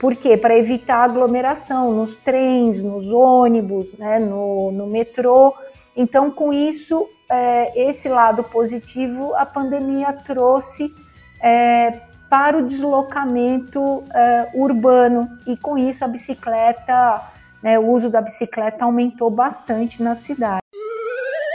por 0.03 0.17
quê? 0.17 0.35
Para 0.35 0.57
evitar 0.57 1.05
aglomeração 1.05 1.93
nos 1.93 2.17
trens, 2.17 2.81
nos 2.81 3.09
ônibus, 3.09 3.93
né, 3.93 4.19
no, 4.19 4.69
no 4.69 4.85
metrô. 4.85 5.55
Então, 5.95 6.29
com 6.29 6.51
isso, 6.51 7.07
é, 7.29 7.87
esse 7.87 8.09
lado 8.09 8.43
positivo, 8.43 9.33
a 9.33 9.45
pandemia 9.45 10.11
trouxe 10.11 10.93
é, 11.41 12.01
para 12.29 12.57
o 12.57 12.65
deslocamento 12.65 14.03
é, 14.13 14.49
urbano 14.55 15.29
e 15.47 15.55
com 15.55 15.77
isso 15.77 16.03
a 16.03 16.07
bicicleta, 16.09 17.21
né, 17.61 17.79
o 17.79 17.87
uso 17.89 18.09
da 18.09 18.19
bicicleta 18.19 18.83
aumentou 18.83 19.29
bastante 19.29 20.03
na 20.03 20.15
cidade. 20.15 20.62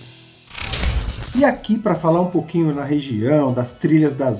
E 1.33 1.45
aqui 1.45 1.77
para 1.77 1.95
falar 1.95 2.19
um 2.19 2.29
pouquinho 2.29 2.75
na 2.75 2.83
região 2.83 3.53
das 3.53 3.71
trilhas 3.71 4.15
da 4.15 4.33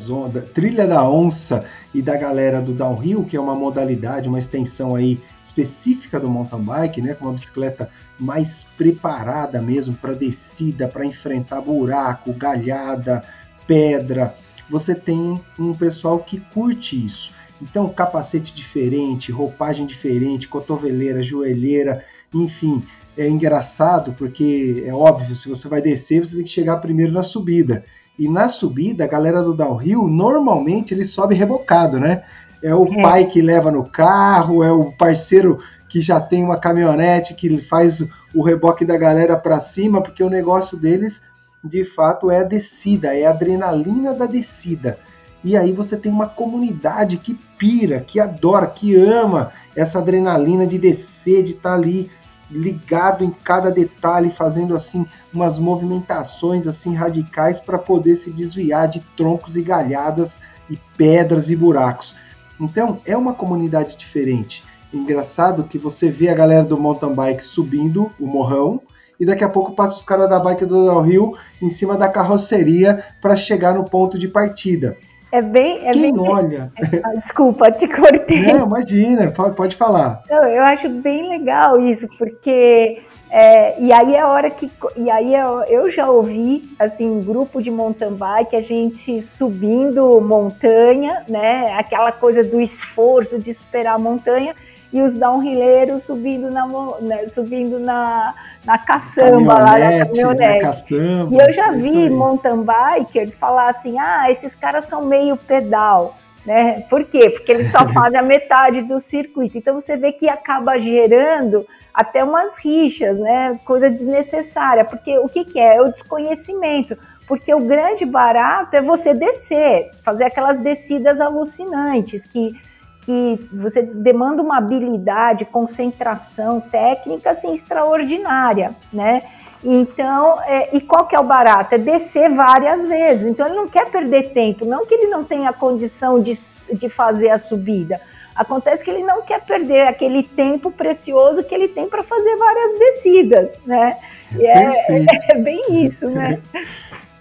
trilha 0.53 0.85
da 0.85 1.09
onça 1.09 1.63
e 1.93 2.01
da 2.01 2.17
galera 2.17 2.61
do 2.61 2.73
downhill, 2.73 3.23
que 3.23 3.37
é 3.37 3.39
uma 3.39 3.55
modalidade, 3.55 4.27
uma 4.27 4.37
extensão 4.37 4.93
aí 4.93 5.17
específica 5.41 6.19
do 6.19 6.29
mountain 6.29 6.61
bike, 6.61 7.01
né, 7.01 7.13
com 7.13 7.25
uma 7.25 7.33
bicicleta 7.33 7.89
mais 8.19 8.65
preparada 8.77 9.61
mesmo 9.61 9.95
para 9.95 10.13
descida, 10.13 10.85
para 10.85 11.05
enfrentar 11.05 11.61
buraco, 11.61 12.33
galhada, 12.33 13.23
pedra. 13.65 14.35
Você 14.69 14.93
tem 14.93 15.41
um 15.57 15.73
pessoal 15.73 16.19
que 16.19 16.41
curte 16.41 17.05
isso. 17.05 17.31
Então, 17.61 17.87
capacete 17.89 18.53
diferente, 18.53 19.31
roupagem 19.31 19.85
diferente, 19.85 20.47
cotoveleira, 20.47 21.21
joelheira, 21.21 22.03
enfim, 22.33 22.83
é 23.17 23.27
engraçado 23.27 24.13
porque 24.17 24.83
é 24.85 24.93
óbvio, 24.93 25.35
se 25.35 25.47
você 25.47 25.67
vai 25.67 25.81
descer, 25.81 26.25
você 26.25 26.35
tem 26.35 26.43
que 26.43 26.49
chegar 26.49 26.77
primeiro 26.77 27.11
na 27.11 27.23
subida. 27.23 27.83
E 28.17 28.27
na 28.27 28.49
subida, 28.49 29.03
a 29.03 29.07
galera 29.07 29.43
do 29.43 29.53
downhill, 29.53 30.07
normalmente 30.07 30.93
ele 30.93 31.05
sobe 31.05 31.35
rebocado, 31.35 31.99
né? 31.99 32.23
É 32.63 32.73
o 32.73 32.85
é. 32.85 33.01
pai 33.01 33.25
que 33.25 33.41
leva 33.41 33.71
no 33.71 33.85
carro, 33.89 34.63
é 34.63 34.71
o 34.71 34.91
parceiro 34.91 35.59
que 35.89 35.99
já 35.99 36.19
tem 36.19 36.43
uma 36.43 36.57
caminhonete 36.57 37.33
que 37.33 37.57
faz 37.57 38.05
o 38.33 38.41
reboque 38.41 38.85
da 38.85 38.97
galera 38.97 39.35
para 39.35 39.59
cima, 39.59 40.01
porque 40.01 40.23
o 40.23 40.29
negócio 40.29 40.77
deles, 40.77 41.21
de 41.63 41.83
fato, 41.83 42.31
é 42.31 42.39
a 42.39 42.43
descida, 42.43 43.15
é 43.15 43.25
a 43.25 43.31
adrenalina 43.31 44.13
da 44.13 44.25
descida. 44.25 44.99
E 45.43 45.57
aí 45.57 45.73
você 45.73 45.97
tem 45.97 46.11
uma 46.11 46.27
comunidade 46.27 47.17
que 47.17 47.33
pira, 47.57 48.01
que 48.01 48.19
adora, 48.19 48.67
que 48.67 48.95
ama 48.95 49.51
essa 49.75 49.99
adrenalina 49.99 50.67
de 50.67 50.77
descer, 50.77 51.43
de 51.43 51.53
estar 51.53 51.71
tá 51.71 51.75
ali 51.75 52.09
ligado 52.49 53.23
em 53.23 53.31
cada 53.31 53.71
detalhe, 53.71 54.29
fazendo 54.29 54.75
assim 54.75 55.05
umas 55.33 55.57
movimentações 55.57 56.67
assim 56.67 56.93
radicais 56.93 57.59
para 57.59 57.79
poder 57.79 58.15
se 58.15 58.29
desviar 58.29 58.87
de 58.87 58.99
troncos 59.15 59.55
e 59.55 59.61
galhadas 59.61 60.37
e 60.69 60.77
pedras 60.97 61.49
e 61.49 61.55
buracos. 61.55 62.13
Então 62.59 62.99
é 63.05 63.15
uma 63.15 63.33
comunidade 63.33 63.97
diferente. 63.97 64.63
Engraçado 64.93 65.63
que 65.63 65.77
você 65.77 66.09
vê 66.09 66.29
a 66.29 66.33
galera 66.33 66.65
do 66.65 66.77
mountain 66.77 67.13
bike 67.13 67.43
subindo 67.43 68.11
o 68.19 68.27
morrão 68.27 68.81
e 69.17 69.25
daqui 69.25 69.43
a 69.43 69.49
pouco 69.49 69.73
passa 69.73 69.95
os 69.95 70.03
caras 70.03 70.29
da 70.29 70.39
bike 70.39 70.65
do 70.65 70.85
downhill 70.85 71.37
em 71.61 71.69
cima 71.69 71.97
da 71.97 72.09
carroceria 72.09 73.03
para 73.21 73.35
chegar 73.35 73.73
no 73.73 73.85
ponto 73.85 74.19
de 74.19 74.27
partida. 74.27 74.97
É 75.31 75.41
bem. 75.41 75.87
É 75.87 75.91
Quem 75.91 76.13
bem... 76.13 76.19
olha. 76.19 76.71
Ah, 77.03 77.15
desculpa, 77.15 77.71
te 77.71 77.87
cortei. 77.87 78.53
Não, 78.53 78.65
imagina, 78.65 79.31
pode 79.31 79.75
falar. 79.75 80.21
Não, 80.29 80.43
eu 80.43 80.63
acho 80.63 80.89
bem 80.89 81.29
legal 81.29 81.79
isso, 81.79 82.07
porque. 82.17 83.01
É, 83.33 83.81
e 83.81 83.93
aí 83.93 84.15
é 84.15 84.19
a 84.19 84.27
hora 84.27 84.49
que. 84.49 84.69
E 84.97 85.09
aí 85.09 85.33
eu, 85.33 85.61
eu 85.63 85.89
já 85.89 86.09
ouvi, 86.09 86.69
assim, 86.77 87.23
grupo 87.23 87.61
de 87.61 87.71
mountain 87.71 88.13
bike, 88.13 88.57
a 88.57 88.61
gente 88.61 89.21
subindo 89.21 90.19
montanha, 90.19 91.23
né? 91.29 91.73
Aquela 91.77 92.11
coisa 92.11 92.43
do 92.43 92.59
esforço 92.59 93.39
de 93.39 93.49
esperar 93.49 93.93
a 93.93 93.99
montanha 93.99 94.53
e 94.93 95.01
os 95.01 95.15
downhilleiros 95.15 96.03
subindo 96.03 96.49
na, 96.49 96.67
né, 96.99 97.27
subindo 97.27 97.79
na, 97.79 98.33
na 98.65 98.77
caçamba 98.77 99.53
lá 99.53 99.79
na 99.79 100.05
caminhonete. 100.05 100.61
Caçamba, 100.61 101.35
e 101.35 101.47
eu 101.47 101.53
já 101.53 101.71
vi 101.71 102.09
mountain 102.09 102.65
biker 102.65 103.31
falar 103.37 103.69
assim: 103.69 103.97
ah, 103.97 104.29
esses 104.29 104.55
caras 104.55 104.85
são 104.85 105.05
meio 105.05 105.37
pedal. 105.37 106.15
Né? 106.45 106.81
Por 106.89 107.03
quê? 107.03 107.29
Porque 107.29 107.51
eles 107.51 107.71
só 107.71 107.87
fazem 107.93 108.19
a 108.19 108.23
metade 108.23 108.81
do 108.81 108.99
circuito. 108.99 109.57
Então 109.57 109.79
você 109.79 109.95
vê 109.95 110.11
que 110.11 110.27
acaba 110.27 110.79
gerando 110.79 111.65
até 111.93 112.23
umas 112.23 112.57
rixas, 112.57 113.17
né? 113.17 113.59
Coisa 113.63 113.89
desnecessária. 113.89 114.83
Porque 114.83 115.17
o 115.19 115.29
que, 115.29 115.45
que 115.45 115.59
é? 115.59 115.75
É 115.75 115.81
o 115.81 115.91
desconhecimento. 115.91 116.97
Porque 117.27 117.53
o 117.53 117.59
grande 117.59 118.05
barato 118.05 118.75
é 118.75 118.81
você 118.81 119.13
descer, 119.13 119.91
fazer 120.03 120.25
aquelas 120.25 120.59
descidas 120.59 121.21
alucinantes 121.21 122.25
que 122.25 122.59
que 123.01 123.47
você 123.51 123.81
demanda 123.81 124.41
uma 124.41 124.57
habilidade, 124.57 125.45
concentração 125.45 126.61
técnica 126.61 127.31
assim, 127.31 127.53
extraordinária, 127.53 128.75
né? 128.93 129.23
Então, 129.63 130.41
é, 130.41 130.75
e 130.75 130.81
qual 130.81 131.05
que 131.05 131.15
é 131.15 131.19
o 131.19 131.23
barato? 131.23 131.75
É 131.75 131.77
descer 131.77 132.31
várias 132.31 132.85
vezes. 132.85 133.27
Então, 133.27 133.45
ele 133.45 133.55
não 133.55 133.67
quer 133.67 133.89
perder 133.91 134.33
tempo, 134.33 134.65
não 134.65 134.85
que 134.85 134.93
ele 134.93 135.07
não 135.07 135.23
tenha 135.23 135.53
condição 135.53 136.19
de, 136.19 136.33
de 136.73 136.89
fazer 136.89 137.29
a 137.29 137.37
subida. 137.37 138.01
Acontece 138.35 138.83
que 138.83 138.89
ele 138.89 139.03
não 139.03 139.21
quer 139.21 139.41
perder 139.41 139.87
aquele 139.87 140.23
tempo 140.23 140.71
precioso 140.71 141.43
que 141.43 141.53
ele 141.53 141.67
tem 141.67 141.87
para 141.87 142.03
fazer 142.03 142.35
várias 142.37 142.79
descidas, 142.79 143.57
né? 143.65 143.97
E 144.35 144.45
é, 144.45 145.05
é, 145.29 145.37
bem 145.37 145.85
isso, 145.85 146.09
né? 146.09 146.39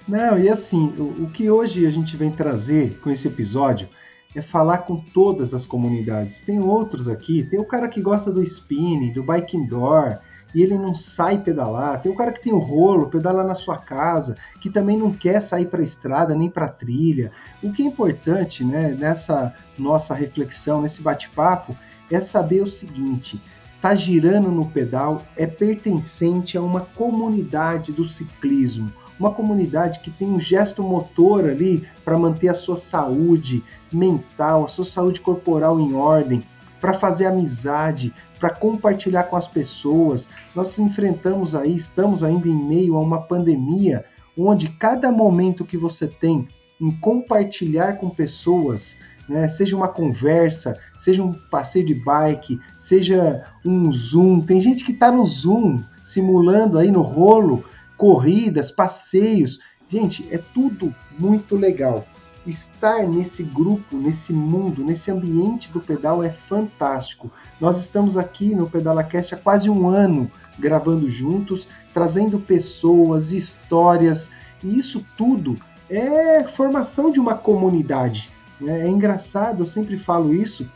Não, 0.09 0.39
e 0.39 0.49
assim, 0.49 0.95
o, 0.99 1.25
o 1.25 1.31
que 1.31 1.51
hoje 1.51 1.87
a 1.87 1.91
gente 1.91 2.17
vem 2.17 2.31
trazer 2.31 2.99
com 3.03 3.11
esse 3.11 3.29
episódio 3.29 3.89
é 4.35 4.41
falar 4.43 4.79
com 4.79 4.97
todas 4.97 5.55
as 5.55 5.65
comunidades. 5.65 6.41
Tem 6.41 6.61
outros 6.61 7.09
aqui, 7.09 7.43
tem 7.43 7.59
o 7.59 7.65
cara 7.65 7.89
que 7.89 8.01
gosta 8.01 8.31
do 8.31 8.43
spinning, 8.43 9.13
do 9.13 9.23
bike 9.23 9.57
indoor, 9.57 10.19
e 10.55 10.63
ele 10.63 10.79
não 10.79 10.95
sai 10.95 11.39
pedalar. 11.39 12.01
Tem 12.01 12.11
o 12.11 12.17
cara 12.17 12.33
que 12.33 12.43
tem 12.43 12.53
o 12.53 12.59
rolo, 12.59 13.09
pedala 13.09 13.45
na 13.45 13.55
sua 13.55 13.77
casa, 13.77 14.37
que 14.61 14.71
também 14.71 14.97
não 14.97 15.13
quer 15.13 15.41
sair 15.41 15.67
para 15.67 15.81
a 15.81 15.85
estrada 15.85 16.35
nem 16.35 16.51
para 16.51 16.69
trilha. 16.69 17.33
O 17.63 17.73
que 17.73 17.83
é 17.83 17.87
importante, 17.87 18.65
né, 18.65 18.97
nessa 18.99 19.55
nossa 19.79 20.15
reflexão, 20.15 20.83
nesse 20.83 21.03
bate-papo, 21.03 21.77
é 22.11 22.21
saber 22.21 22.63
o 22.63 22.67
seguinte: 22.67 23.41
tá 23.81 23.95
girando 23.95 24.51
no 24.51 24.67
pedal 24.67 25.23
é 25.37 25.47
pertencente 25.47 26.57
a 26.57 26.63
uma 26.63 26.81
comunidade 26.81 27.93
do 27.93 28.05
ciclismo 28.05 28.93
uma 29.21 29.31
comunidade 29.31 30.01
que 30.01 30.11
tem 30.11 30.27
um 30.27 30.41
gesto 30.41 30.83
motor 30.83 31.45
ali 31.45 31.87
para 32.03 32.17
manter 32.17 32.49
a 32.49 32.55
sua 32.55 32.79
saúde 32.79 33.63
mental, 33.93 34.65
a 34.65 34.69
sua 34.69 34.85
saúde 34.85 35.21
corporal 35.21 35.79
em 35.79 35.95
ordem, 35.95 36.43
para 36.81 36.95
fazer 36.95 37.27
amizade, 37.27 38.15
para 38.39 38.49
compartilhar 38.49 39.25
com 39.25 39.37
as 39.37 39.47
pessoas. 39.47 40.31
Nós 40.57 40.79
enfrentamos 40.79 41.55
aí, 41.55 41.77
estamos 41.77 42.25
ainda 42.25 42.49
em 42.49 42.57
meio 42.57 42.97
a 42.97 43.01
uma 43.01 43.21
pandemia 43.21 44.07
onde 44.39 44.71
cada 44.71 45.13
momento 45.13 45.67
que 45.67 45.77
você 45.77 46.07
tem 46.07 46.49
em 46.81 46.91
compartilhar 46.91 47.99
com 47.99 48.09
pessoas, 48.09 48.99
né, 49.29 49.47
seja 49.49 49.77
uma 49.77 49.89
conversa, 49.89 50.79
seja 50.99 51.23
um 51.23 51.35
passeio 51.51 51.85
de 51.85 51.95
bike, 51.95 52.59
seja 52.79 53.45
um 53.63 53.93
Zoom. 53.93 54.41
Tem 54.41 54.59
gente 54.59 54.83
que 54.83 54.93
está 54.93 55.13
no 55.13 55.27
Zoom 55.27 55.83
simulando 56.03 56.79
aí 56.79 56.91
no 56.91 57.03
rolo 57.03 57.63
corridas, 58.01 58.71
passeios. 58.71 59.59
Gente, 59.87 60.27
é 60.31 60.39
tudo 60.39 60.95
muito 61.19 61.55
legal. 61.55 62.07
Estar 62.47 63.07
nesse 63.07 63.43
grupo, 63.43 63.99
nesse 63.99 64.33
mundo, 64.33 64.83
nesse 64.83 65.11
ambiente 65.11 65.71
do 65.71 65.81
pedal 65.81 66.25
é 66.25 66.31
fantástico. 66.31 67.31
Nós 67.61 67.79
estamos 67.79 68.17
aqui 68.17 68.55
no 68.55 68.71
PedalaCast 68.71 69.35
há 69.35 69.37
quase 69.37 69.69
um 69.69 69.87
ano 69.87 70.31
gravando 70.59 71.11
juntos, 71.11 71.69
trazendo 71.93 72.39
pessoas, 72.39 73.35
histórias, 73.35 74.31
e 74.65 74.79
isso 74.79 75.05
tudo 75.15 75.59
é 75.91 76.43
formação 76.45 77.11
de 77.11 77.21
uma 77.21 77.35
comunidade. 77.35 78.31
Né? 78.59 78.87
É 78.87 78.89
engraçado, 78.89 79.61
eu 79.61 79.67
sempre 79.67 79.99
falo 79.99 80.33
isso, 80.33 80.67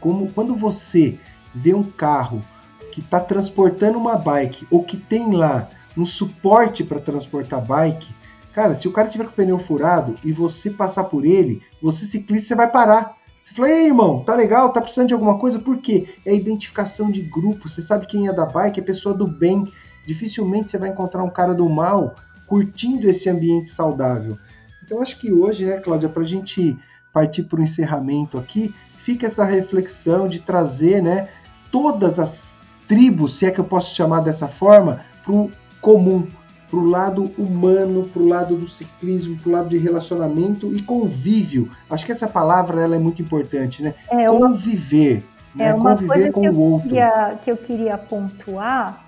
como 0.00 0.32
quando 0.32 0.56
você 0.56 1.16
vê 1.54 1.72
um 1.72 1.84
carro 1.84 2.42
que 2.90 3.00
está 3.00 3.20
transportando 3.20 3.98
uma 3.98 4.16
bike 4.16 4.66
ou 4.68 4.82
que 4.82 4.96
tem 4.96 5.32
lá 5.32 5.70
um 5.96 6.04
suporte 6.04 6.82
para 6.82 7.00
transportar 7.00 7.64
bike, 7.64 8.12
cara, 8.52 8.74
se 8.74 8.88
o 8.88 8.92
cara 8.92 9.08
tiver 9.08 9.24
com 9.24 9.30
o 9.30 9.34
pneu 9.34 9.58
furado 9.58 10.16
e 10.24 10.32
você 10.32 10.70
passar 10.70 11.04
por 11.04 11.24
ele, 11.24 11.62
você 11.82 12.06
ciclista, 12.06 12.48
você 12.48 12.54
vai 12.54 12.70
parar. 12.70 13.16
Você 13.42 13.52
fala, 13.52 13.68
ei 13.68 13.86
irmão, 13.86 14.24
tá 14.24 14.34
legal, 14.34 14.72
tá 14.72 14.80
precisando 14.80 15.08
de 15.08 15.14
alguma 15.14 15.38
coisa? 15.38 15.58
Por 15.58 15.76
quê? 15.76 16.08
É 16.24 16.30
a 16.30 16.34
identificação 16.34 17.10
de 17.10 17.20
grupo. 17.20 17.68
Você 17.68 17.82
sabe 17.82 18.06
quem 18.06 18.26
é 18.26 18.32
da 18.32 18.46
bike, 18.46 18.80
é 18.80 18.82
pessoa 18.82 19.14
do 19.14 19.26
bem. 19.26 19.70
Dificilmente 20.06 20.70
você 20.70 20.78
vai 20.78 20.88
encontrar 20.88 21.22
um 21.22 21.30
cara 21.30 21.54
do 21.54 21.68
mal 21.68 22.16
curtindo 22.46 23.08
esse 23.08 23.28
ambiente 23.28 23.70
saudável. 23.70 24.38
Então 24.82 25.00
acho 25.00 25.18
que 25.18 25.32
hoje, 25.32 25.66
né, 25.66 25.78
Cláudia, 25.78 26.08
para 26.08 26.22
a 26.22 26.26
gente 26.26 26.76
partir 27.12 27.42
para 27.44 27.60
o 27.60 27.62
encerramento 27.62 28.38
aqui, 28.38 28.74
fica 28.96 29.26
essa 29.26 29.44
reflexão 29.44 30.26
de 30.26 30.40
trazer, 30.40 31.02
né, 31.02 31.28
todas 31.70 32.18
as 32.18 32.60
tribos, 32.86 33.36
se 33.36 33.46
é 33.46 33.50
que 33.50 33.60
eu 33.60 33.64
posso 33.64 33.94
chamar 33.94 34.20
dessa 34.20 34.48
forma, 34.48 35.00
para 35.22 35.32
comum, 35.84 36.26
para 36.70 36.78
o 36.78 36.88
lado 36.88 37.30
humano, 37.36 38.08
para 38.10 38.22
o 38.22 38.26
lado 38.26 38.56
do 38.56 38.66
ciclismo, 38.66 39.36
para 39.36 39.48
o 39.48 39.52
lado 39.52 39.68
de 39.68 39.76
relacionamento 39.76 40.74
e 40.74 40.82
convívio. 40.82 41.70
Acho 41.90 42.06
que 42.06 42.12
essa 42.12 42.26
palavra 42.26 42.80
ela 42.82 42.96
é 42.96 42.98
muito 42.98 43.20
importante, 43.20 43.82
né? 43.82 43.94
É 44.10 44.30
uma, 44.30 44.48
Conviver. 44.48 45.22
É 45.54 45.58
né? 45.58 45.74
uma 45.74 45.90
Conviver 45.90 46.14
coisa 46.14 46.32
com 46.32 46.40
que 46.40 46.48
o 46.48 46.58
outro. 46.58 46.88
Queria, 46.88 47.38
que 47.44 47.50
eu 47.50 47.56
queria 47.58 47.98
pontuar 47.98 49.04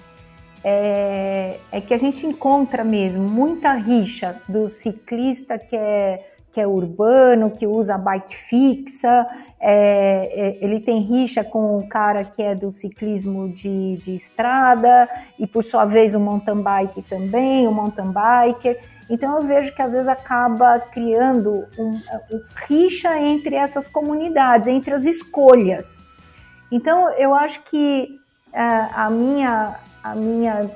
é, 0.63 1.59
é 1.73 1.81
que 1.81 1.95
a 1.95 1.99
gente 1.99 2.27
encontra 2.27 2.85
mesmo 2.85 3.27
muita 3.27 3.73
rixa 3.73 4.37
do 4.47 4.69
ciclista 4.69 5.59
que 5.59 5.75
é 5.75 6.36
que 6.57 6.61
é 6.63 6.67
urbano, 6.67 7.51
que 7.51 7.67
usa 7.67 7.99
bike 7.99 8.35
fixa, 8.35 9.27
é, 9.61 10.57
é, 10.59 10.65
ele 10.65 10.81
tem 10.81 11.03
rixa 11.03 11.45
com 11.45 11.77
o 11.77 11.87
cara 11.87 12.25
que 12.25 12.43
é 12.43 12.55
do 12.55 12.73
ciclismo 12.73 13.53
de, 13.53 13.99
de 13.99 14.17
estrada, 14.17 15.07
e 15.39 15.47
por 15.47 15.63
sua 15.63 15.85
vez 15.85 16.15
o 16.15 16.19
mountain 16.19 16.63
bike 16.63 17.03
também, 17.03 17.69
o 17.69 17.73
mountain 17.73 18.11
biker. 18.11 18.81
Então 19.11 19.37
eu 19.37 19.47
vejo 19.47 19.75
que 19.75 19.83
às 19.83 19.93
vezes 19.93 20.09
acaba 20.09 20.81
criando 20.81 21.67
um, 21.79 21.91
um 22.31 22.43
rixa 22.67 23.19
entre 23.19 23.55
essas 23.55 23.87
comunidades, 23.87 24.67
entre 24.67 24.95
as 24.95 25.05
escolhas. 25.05 26.03
Então 26.73 27.11
eu 27.19 27.35
acho 27.35 27.63
que 27.65 28.19
é, 28.51 28.63
a 28.95 29.11
minha, 29.11 29.75
a 30.03 30.15
minha, 30.15 30.71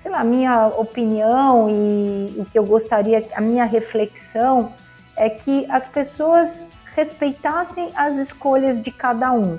sei 0.00 0.10
lá, 0.10 0.22
a 0.22 0.24
minha 0.24 0.66
opinião 0.66 1.70
e 1.70 2.34
o 2.36 2.44
que 2.46 2.58
eu 2.58 2.66
gostaria, 2.66 3.24
a 3.36 3.40
minha 3.40 3.64
reflexão 3.64 4.72
é 5.20 5.28
que 5.28 5.70
as 5.70 5.86
pessoas 5.86 6.70
respeitassem 6.96 7.90
as 7.94 8.16
escolhas 8.16 8.80
de 8.80 8.90
cada 8.90 9.30
um. 9.30 9.58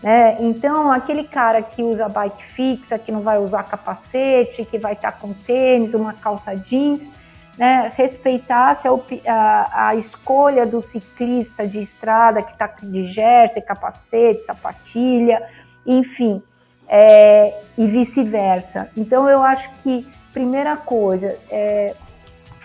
Né? 0.00 0.36
Então, 0.38 0.92
aquele 0.92 1.24
cara 1.24 1.60
que 1.60 1.82
usa 1.82 2.08
bike 2.08 2.44
fixa, 2.44 2.96
que 2.96 3.10
não 3.10 3.20
vai 3.20 3.38
usar 3.38 3.64
capacete, 3.64 4.64
que 4.64 4.78
vai 4.78 4.92
estar 4.92 5.10
com 5.10 5.32
tênis, 5.32 5.94
uma 5.94 6.12
calça 6.12 6.54
jeans, 6.54 7.10
né? 7.58 7.92
respeitasse 7.96 8.86
a, 8.86 8.92
a, 9.26 9.88
a, 9.88 9.96
escolha 9.96 10.64
do 10.64 10.80
ciclista 10.80 11.66
de 11.66 11.80
estrada 11.80 12.40
que 12.40 12.52
está 12.52 12.72
de 12.80 13.02
jersey, 13.08 13.60
capacete, 13.60 14.44
sapatilha, 14.44 15.42
enfim, 15.84 16.40
é, 16.86 17.52
e 17.76 17.84
vice-versa. 17.84 18.92
Então, 18.96 19.28
eu 19.28 19.42
acho 19.42 19.68
que, 19.82 20.06
primeira 20.32 20.76
coisa, 20.76 21.36
é, 21.50 21.96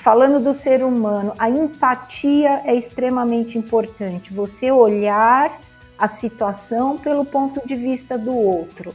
falando 0.03 0.43
do 0.43 0.53
ser 0.53 0.83
humano, 0.83 1.33
a 1.39 1.49
empatia 1.49 2.61
é 2.65 2.75
extremamente 2.75 3.57
importante. 3.57 4.33
Você 4.33 4.69
olhar 4.69 5.61
a 5.97 6.09
situação 6.09 6.97
pelo 6.97 7.23
ponto 7.23 7.65
de 7.65 7.73
vista 7.73 8.17
do 8.17 8.35
outro, 8.35 8.93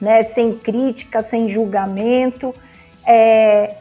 né? 0.00 0.22
Sem 0.22 0.56
crítica, 0.56 1.22
sem 1.22 1.48
julgamento. 1.48 2.54
É, 3.04 3.74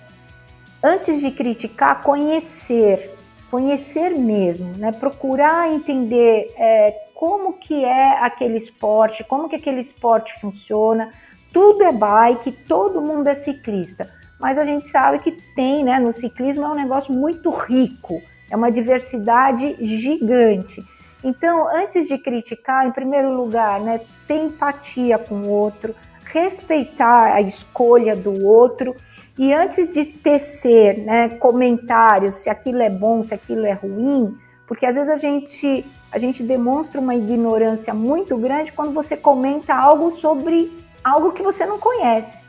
antes 0.84 1.22
de 1.22 1.30
criticar, 1.30 2.02
conhecer, 2.02 3.15
conhecer 3.52 4.10
mesmo, 4.10 4.74
né? 4.78 4.91
Procurar 4.91 5.72
entender 5.72 6.52
é, 6.58 6.91
como 7.13 7.54
que 7.54 7.86
é 7.86 8.17
aquele 8.20 8.58
esporte, 8.58 9.24
como 9.24 9.48
que 9.48 9.58
aquele 9.58 9.80
esporte 9.80 10.34
funciona. 10.41 11.12
Tudo 11.54 11.84
é 11.84 11.91
bike, 11.91 12.52
todo 12.52 13.00
mundo 13.00 13.28
é 13.28 13.36
ciclista 13.36 14.17
mas 14.39 14.58
a 14.58 14.65
gente 14.65 14.88
sabe 14.88 15.19
que 15.19 15.32
tem, 15.32 15.84
né, 15.84 16.00
no 16.00 16.13
ciclismo 16.13 16.63
é 16.63 16.69
um 16.69 16.76
negócio 16.76 17.13
muito 17.13 17.50
rico, 17.50 18.21
É 18.50 18.56
uma 18.56 18.71
diversidade 18.71 19.76
gigante. 19.82 20.82
Então, 21.21 21.67
antes 21.69 22.08
de 22.08 22.17
criticar, 22.17 22.88
em 22.88 22.91
primeiro 22.91 23.36
lugar, 23.36 23.82
né, 23.82 24.00
ter 24.26 24.38
empatia 24.38 25.17
com 25.17 25.36
o 25.36 25.50
outro, 25.50 25.93
respeitar 26.23 27.34
a 27.34 27.41
escolha 27.41 28.15
do 28.15 28.45
outro 28.45 28.95
e 29.38 29.54
antes 29.54 29.89
de 29.89 30.06
tecer 30.06 30.97
né, 31.00 31.30
comentários 31.30 32.36
se 32.36 32.50
aquilo 32.50 32.82
é 32.82 32.89
bom, 32.89 33.23
se 33.23 33.34
aquilo 33.34 33.65
é 33.65 33.73
ruim, 33.73 34.38
porque 34.65 34.86
às 34.86 34.95
vezes 34.95 35.10
a 35.10 35.17
gente, 35.17 35.86
a 36.12 36.17
gente 36.17 36.41
demonstra 36.41 37.00
uma 37.00 37.15
ignorância 37.15 37.93
muito 37.93 38.38
grande 38.38 38.71
quando 38.71 38.93
você 38.93 39.17
comenta 39.17 39.73
algo 39.76 40.12
sobre 40.12 40.71
algo 41.04 41.32
que 41.32 41.43
você 41.43 41.65
não 41.65 41.78
conhece. 41.78 42.47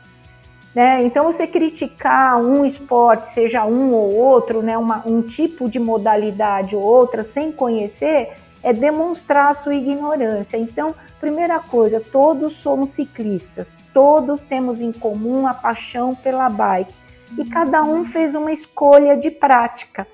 Né? 0.79 1.03
Então, 1.03 1.25
você 1.25 1.45
criticar 1.45 2.39
um 2.39 2.63
esporte, 2.63 3.27
seja 3.27 3.65
um 3.65 3.91
ou 3.91 4.15
outro, 4.15 4.61
né, 4.61 4.77
uma, 4.77 5.05
um 5.05 5.21
tipo 5.21 5.67
de 5.67 5.77
modalidade 5.77 6.73
ou 6.73 6.81
outra, 6.81 7.21
sem 7.21 7.51
conhecer, 7.51 8.29
é 8.63 8.71
demonstrar 8.71 9.49
a 9.49 9.53
sua 9.53 9.75
ignorância. 9.75 10.55
Então, 10.55 10.95
primeira 11.19 11.59
coisa, 11.59 11.99
todos 11.99 12.53
somos 12.53 12.91
ciclistas, 12.91 13.77
todos 13.93 14.41
temos 14.41 14.79
em 14.79 14.93
comum 14.93 15.45
a 15.45 15.53
paixão 15.53 16.15
pela 16.15 16.47
bike 16.47 16.93
e 17.37 17.43
cada 17.43 17.83
um 17.83 18.05
fez 18.05 18.33
uma 18.33 18.53
escolha 18.53 19.17
de 19.17 19.29
prática. 19.29 20.07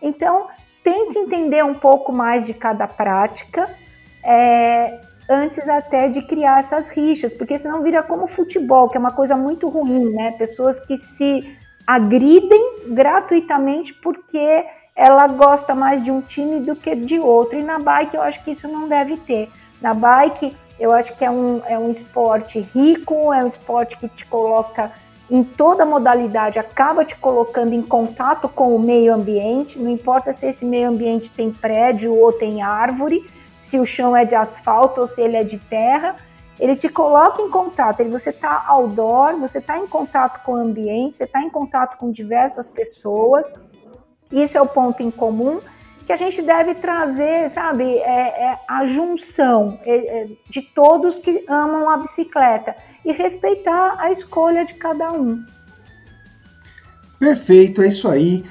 Então, 0.00 0.46
tente 0.84 1.18
entender 1.18 1.64
um 1.64 1.74
pouco 1.74 2.12
mais 2.12 2.46
de 2.46 2.54
cada 2.54 2.86
prática. 2.86 3.68
É, 4.22 5.00
antes 5.28 5.68
até 5.68 6.08
de 6.08 6.22
criar 6.22 6.58
essas 6.58 6.88
rixas, 6.88 7.34
porque 7.34 7.58
senão 7.58 7.82
vira 7.82 8.02
como 8.02 8.26
futebol, 8.26 8.88
que 8.88 8.96
é 8.96 9.00
uma 9.00 9.12
coisa 9.12 9.36
muito 9.36 9.68
ruim, 9.68 10.12
né? 10.12 10.32
Pessoas 10.32 10.80
que 10.80 10.96
se 10.96 11.56
agridem 11.86 12.84
gratuitamente 12.88 13.92
porque 13.94 14.64
ela 14.94 15.26
gosta 15.26 15.74
mais 15.74 16.02
de 16.02 16.10
um 16.10 16.20
time 16.20 16.60
do 16.60 16.76
que 16.76 16.94
de 16.94 17.18
outro. 17.18 17.58
E 17.58 17.62
na 17.62 17.78
bike 17.78 18.14
eu 18.14 18.22
acho 18.22 18.42
que 18.44 18.50
isso 18.50 18.68
não 18.68 18.88
deve 18.88 19.16
ter. 19.16 19.48
Na 19.80 19.94
bike 19.94 20.56
eu 20.78 20.92
acho 20.92 21.16
que 21.16 21.24
é 21.24 21.30
um, 21.30 21.62
é 21.66 21.78
um 21.78 21.90
esporte 21.90 22.60
rico, 22.74 23.32
é 23.32 23.42
um 23.42 23.46
esporte 23.46 23.96
que 23.96 24.08
te 24.08 24.26
coloca 24.26 24.92
em 25.30 25.42
toda 25.42 25.86
modalidade, 25.86 26.58
acaba 26.58 27.04
te 27.04 27.16
colocando 27.16 27.72
em 27.72 27.80
contato 27.80 28.48
com 28.48 28.76
o 28.76 28.78
meio 28.78 29.14
ambiente, 29.14 29.78
não 29.78 29.90
importa 29.90 30.30
se 30.32 30.46
esse 30.46 30.64
meio 30.64 30.90
ambiente 30.90 31.30
tem 31.30 31.50
prédio 31.50 32.14
ou 32.14 32.32
tem 32.32 32.60
árvore, 32.60 33.24
se 33.62 33.78
o 33.78 33.86
chão 33.86 34.16
é 34.16 34.24
de 34.24 34.34
asfalto 34.34 35.02
ou 35.02 35.06
se 35.06 35.20
ele 35.20 35.36
é 35.36 35.44
de 35.44 35.56
terra, 35.56 36.16
ele 36.58 36.74
te 36.74 36.88
coloca 36.88 37.40
em 37.40 37.48
contato, 37.48 38.00
ele, 38.00 38.10
você 38.10 38.30
está 38.30 38.64
outdoor, 38.66 39.38
você 39.38 39.58
está 39.58 39.78
em 39.78 39.86
contato 39.86 40.42
com 40.42 40.54
o 40.54 40.56
ambiente, 40.56 41.16
você 41.16 41.24
está 41.24 41.40
em 41.40 41.48
contato 41.48 41.96
com 41.96 42.10
diversas 42.10 42.66
pessoas, 42.66 43.54
isso 44.32 44.58
é 44.58 44.60
o 44.60 44.66
ponto 44.66 45.00
em 45.00 45.12
comum 45.12 45.60
que 46.04 46.12
a 46.12 46.16
gente 46.16 46.42
deve 46.42 46.74
trazer, 46.74 47.48
sabe, 47.50 47.98
é, 47.98 48.46
é 48.46 48.58
a 48.66 48.84
junção 48.84 49.78
é, 49.86 50.22
é, 50.22 50.28
de 50.50 50.60
todos 50.60 51.20
que 51.20 51.44
amam 51.48 51.88
a 51.88 51.98
bicicleta 51.98 52.74
e 53.04 53.12
respeitar 53.12 53.94
a 54.00 54.10
escolha 54.10 54.64
de 54.64 54.74
cada 54.74 55.12
um. 55.12 55.40
Perfeito, 57.20 57.80
é 57.80 57.86
isso 57.86 58.08
aí. 58.08 58.44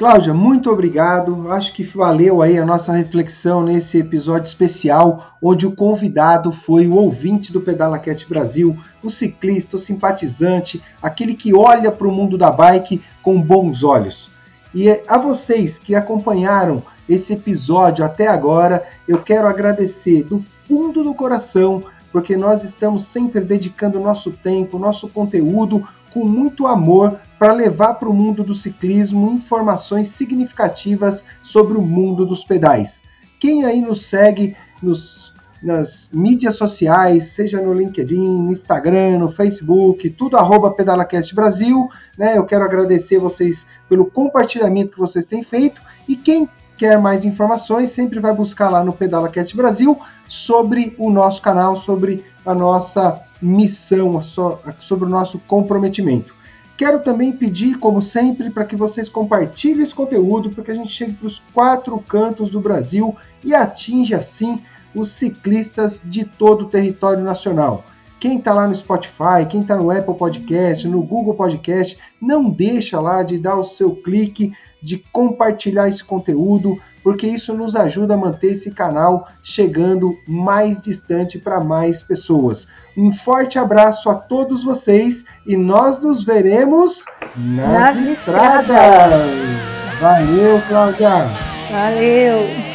Cláudia, 0.00 0.32
muito 0.32 0.70
obrigado. 0.70 1.52
Acho 1.52 1.74
que 1.74 1.82
valeu 1.82 2.40
aí 2.40 2.56
a 2.56 2.64
nossa 2.64 2.90
reflexão 2.90 3.62
nesse 3.62 3.98
episódio 3.98 4.46
especial, 4.46 5.36
onde 5.42 5.66
o 5.66 5.76
convidado 5.76 6.50
foi 6.52 6.86
o 6.86 6.94
ouvinte 6.94 7.52
do 7.52 7.60
PedalaCast 7.60 8.26
Brasil, 8.26 8.74
o 9.02 9.10
ciclista, 9.10 9.76
o 9.76 9.78
simpatizante, 9.78 10.82
aquele 11.02 11.34
que 11.34 11.54
olha 11.54 11.92
para 11.92 12.08
o 12.08 12.12
mundo 12.12 12.38
da 12.38 12.50
bike 12.50 13.02
com 13.20 13.38
bons 13.42 13.84
olhos. 13.84 14.30
E 14.74 14.88
a 15.06 15.18
vocês 15.18 15.78
que 15.78 15.94
acompanharam 15.94 16.82
esse 17.06 17.34
episódio 17.34 18.02
até 18.02 18.26
agora, 18.26 18.82
eu 19.06 19.18
quero 19.18 19.46
agradecer 19.46 20.22
do 20.24 20.42
fundo 20.66 21.04
do 21.04 21.12
coração, 21.12 21.84
porque 22.10 22.38
nós 22.38 22.64
estamos 22.64 23.04
sempre 23.04 23.42
dedicando 23.42 24.00
nosso 24.00 24.30
tempo, 24.30 24.78
nosso 24.78 25.10
conteúdo 25.10 25.86
com 26.12 26.24
muito 26.24 26.66
amor 26.66 27.18
para 27.38 27.52
levar 27.52 27.94
para 27.94 28.08
o 28.08 28.14
mundo 28.14 28.42
do 28.42 28.54
ciclismo 28.54 29.32
informações 29.32 30.08
significativas 30.08 31.24
sobre 31.42 31.76
o 31.76 31.82
mundo 31.82 32.26
dos 32.26 32.44
pedais. 32.44 33.02
Quem 33.38 33.64
aí 33.64 33.80
nos 33.80 34.02
segue 34.06 34.56
nos 34.82 35.30
nas 35.62 36.08
mídias 36.12 36.56
sociais, 36.56 37.24
seja 37.24 37.60
no 37.60 37.74
LinkedIn, 37.74 38.42
no 38.42 38.50
Instagram, 38.50 39.18
no 39.18 39.30
Facebook, 39.30 40.08
tudo 40.10 40.36
arroba 40.36 40.70
PedalaCast 40.70 41.34
Brasil. 41.34 41.88
Né? 42.16 42.36
Eu 42.36 42.44
quero 42.44 42.64
agradecer 42.64 43.18
vocês 43.18 43.66
pelo 43.88 44.06
compartilhamento 44.06 44.92
que 44.92 44.98
vocês 44.98 45.26
têm 45.26 45.42
feito. 45.42 45.82
E 46.08 46.16
quem 46.16 46.48
quer 46.78 46.98
mais 46.98 47.26
informações, 47.26 47.90
sempre 47.90 48.18
vai 48.18 48.32
buscar 48.32 48.70
lá 48.70 48.82
no 48.82 48.94
PedalaCast 48.94 49.54
Brasil 49.54 50.00
sobre 50.26 50.94
o 50.98 51.10
nosso 51.10 51.42
canal, 51.42 51.76
sobre 51.76 52.24
a 52.44 52.54
nossa 52.54 53.20
missão, 53.40 54.20
sobre 54.22 55.04
o 55.04 55.08
nosso 55.08 55.38
comprometimento. 55.40 56.34
Quero 56.76 57.00
também 57.00 57.32
pedir, 57.32 57.78
como 57.78 58.00
sempre, 58.00 58.48
para 58.48 58.64
que 58.64 58.74
vocês 58.74 59.08
compartilhem 59.08 59.82
esse 59.82 59.94
conteúdo, 59.94 60.50
para 60.50 60.64
que 60.64 60.70
a 60.70 60.74
gente 60.74 60.90
chegue 60.90 61.12
para 61.12 61.26
os 61.26 61.38
quatro 61.52 61.98
cantos 61.98 62.48
do 62.48 62.58
Brasil 62.58 63.14
e 63.44 63.54
atinja 63.54 64.16
assim 64.16 64.60
os 64.94 65.10
ciclistas 65.10 66.00
de 66.04 66.24
todo 66.24 66.62
o 66.62 66.68
território 66.68 67.22
nacional. 67.22 67.84
Quem 68.18 68.38
está 68.38 68.52
lá 68.52 68.66
no 68.66 68.74
Spotify, 68.74 69.46
quem 69.48 69.62
está 69.62 69.76
no 69.76 69.90
Apple 69.90 70.14
Podcast, 70.14 70.86
no 70.88 71.02
Google 71.02 71.34
Podcast, 71.34 71.98
não 72.20 72.50
deixa 72.50 73.00
lá 73.00 73.22
de 73.22 73.38
dar 73.38 73.56
o 73.56 73.64
seu 73.64 73.94
clique, 73.94 74.52
de 74.82 74.98
compartilhar 75.12 75.88
esse 75.88 76.02
conteúdo, 76.02 76.80
porque 77.02 77.26
isso 77.26 77.54
nos 77.54 77.74
ajuda 77.74 78.14
a 78.14 78.16
manter 78.16 78.52
esse 78.52 78.70
canal 78.70 79.28
chegando 79.42 80.18
mais 80.26 80.82
distante 80.82 81.38
para 81.38 81.60
mais 81.60 82.02
pessoas. 82.02 82.68
Um 82.96 83.12
forte 83.12 83.58
abraço 83.58 84.10
a 84.10 84.14
todos 84.14 84.64
vocês 84.64 85.24
e 85.46 85.56
nós 85.56 85.98
nos 85.98 86.24
veremos 86.24 87.04
nas, 87.36 87.96
nas 87.96 88.08
estradas. 88.08 88.60
estradas. 88.60 90.00
Valeu, 90.00 90.62
Cláudia. 90.68 91.30
Valeu. 91.70 92.69